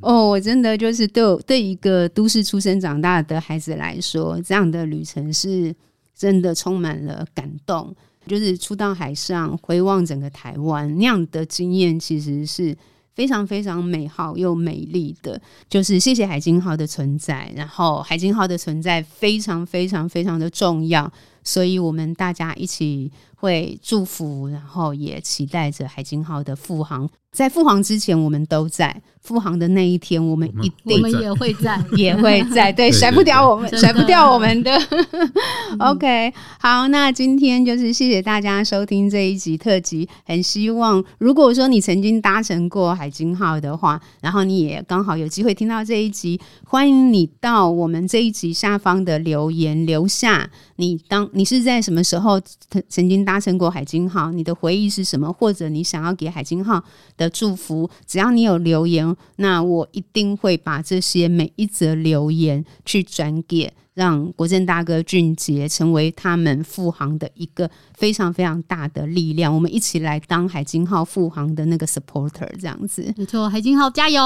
[0.01, 5.75] 哦，我真的就是对对一个都市出生长大的孩子来说，这样的旅程是
[6.15, 7.95] 真的充满了感动。
[8.27, 12.75] 就是出到海上，回望整个台湾那样的经验，其实是
[13.13, 15.39] 非常非常美好又美丽的。
[15.69, 21.11] 就是谢谢海金号的存在，然后海金号的存在非常非常非常的重要。
[21.43, 27.09] 所以，我们大家一起会祝福，然后也期待着海金号的复航。
[27.31, 34.73] 在复航之前，我们都在复航的那一天，我们一定我们也会在， 也会在，对，甩不掉我们，甩不掉我们的。
[35.79, 40.07] OK，好，那今天就是谢谢大家收听这一集特辑。
[40.23, 52.39] 很希望，如果说你曾经搭乘过海金号的话，然后你也刚好有机会听到这一集，欢迎你到我们这一集下方的留言留下你当你是在什么时候
[52.87, 56.81] 曾经搭乘过海金号，你的回忆是什么，或者你想要给海金号
[57.17, 57.25] 的。
[57.35, 69.53] 祝福，只要你有留言，那我一定会把这些每一则留言去转给，让国政大哥俊杰成为他们复航的一个非常非常大的力量。
[69.53, 73.13] 我们一起来当海金号复航的那个 supporter，这样子。
[73.17, 74.21] 没错，海金号加油，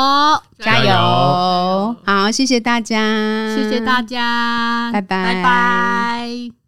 [0.59, 0.85] 加油！
[0.85, 6.58] 加油好，谢谢大家，谢谢大家，拜拜，拜拜。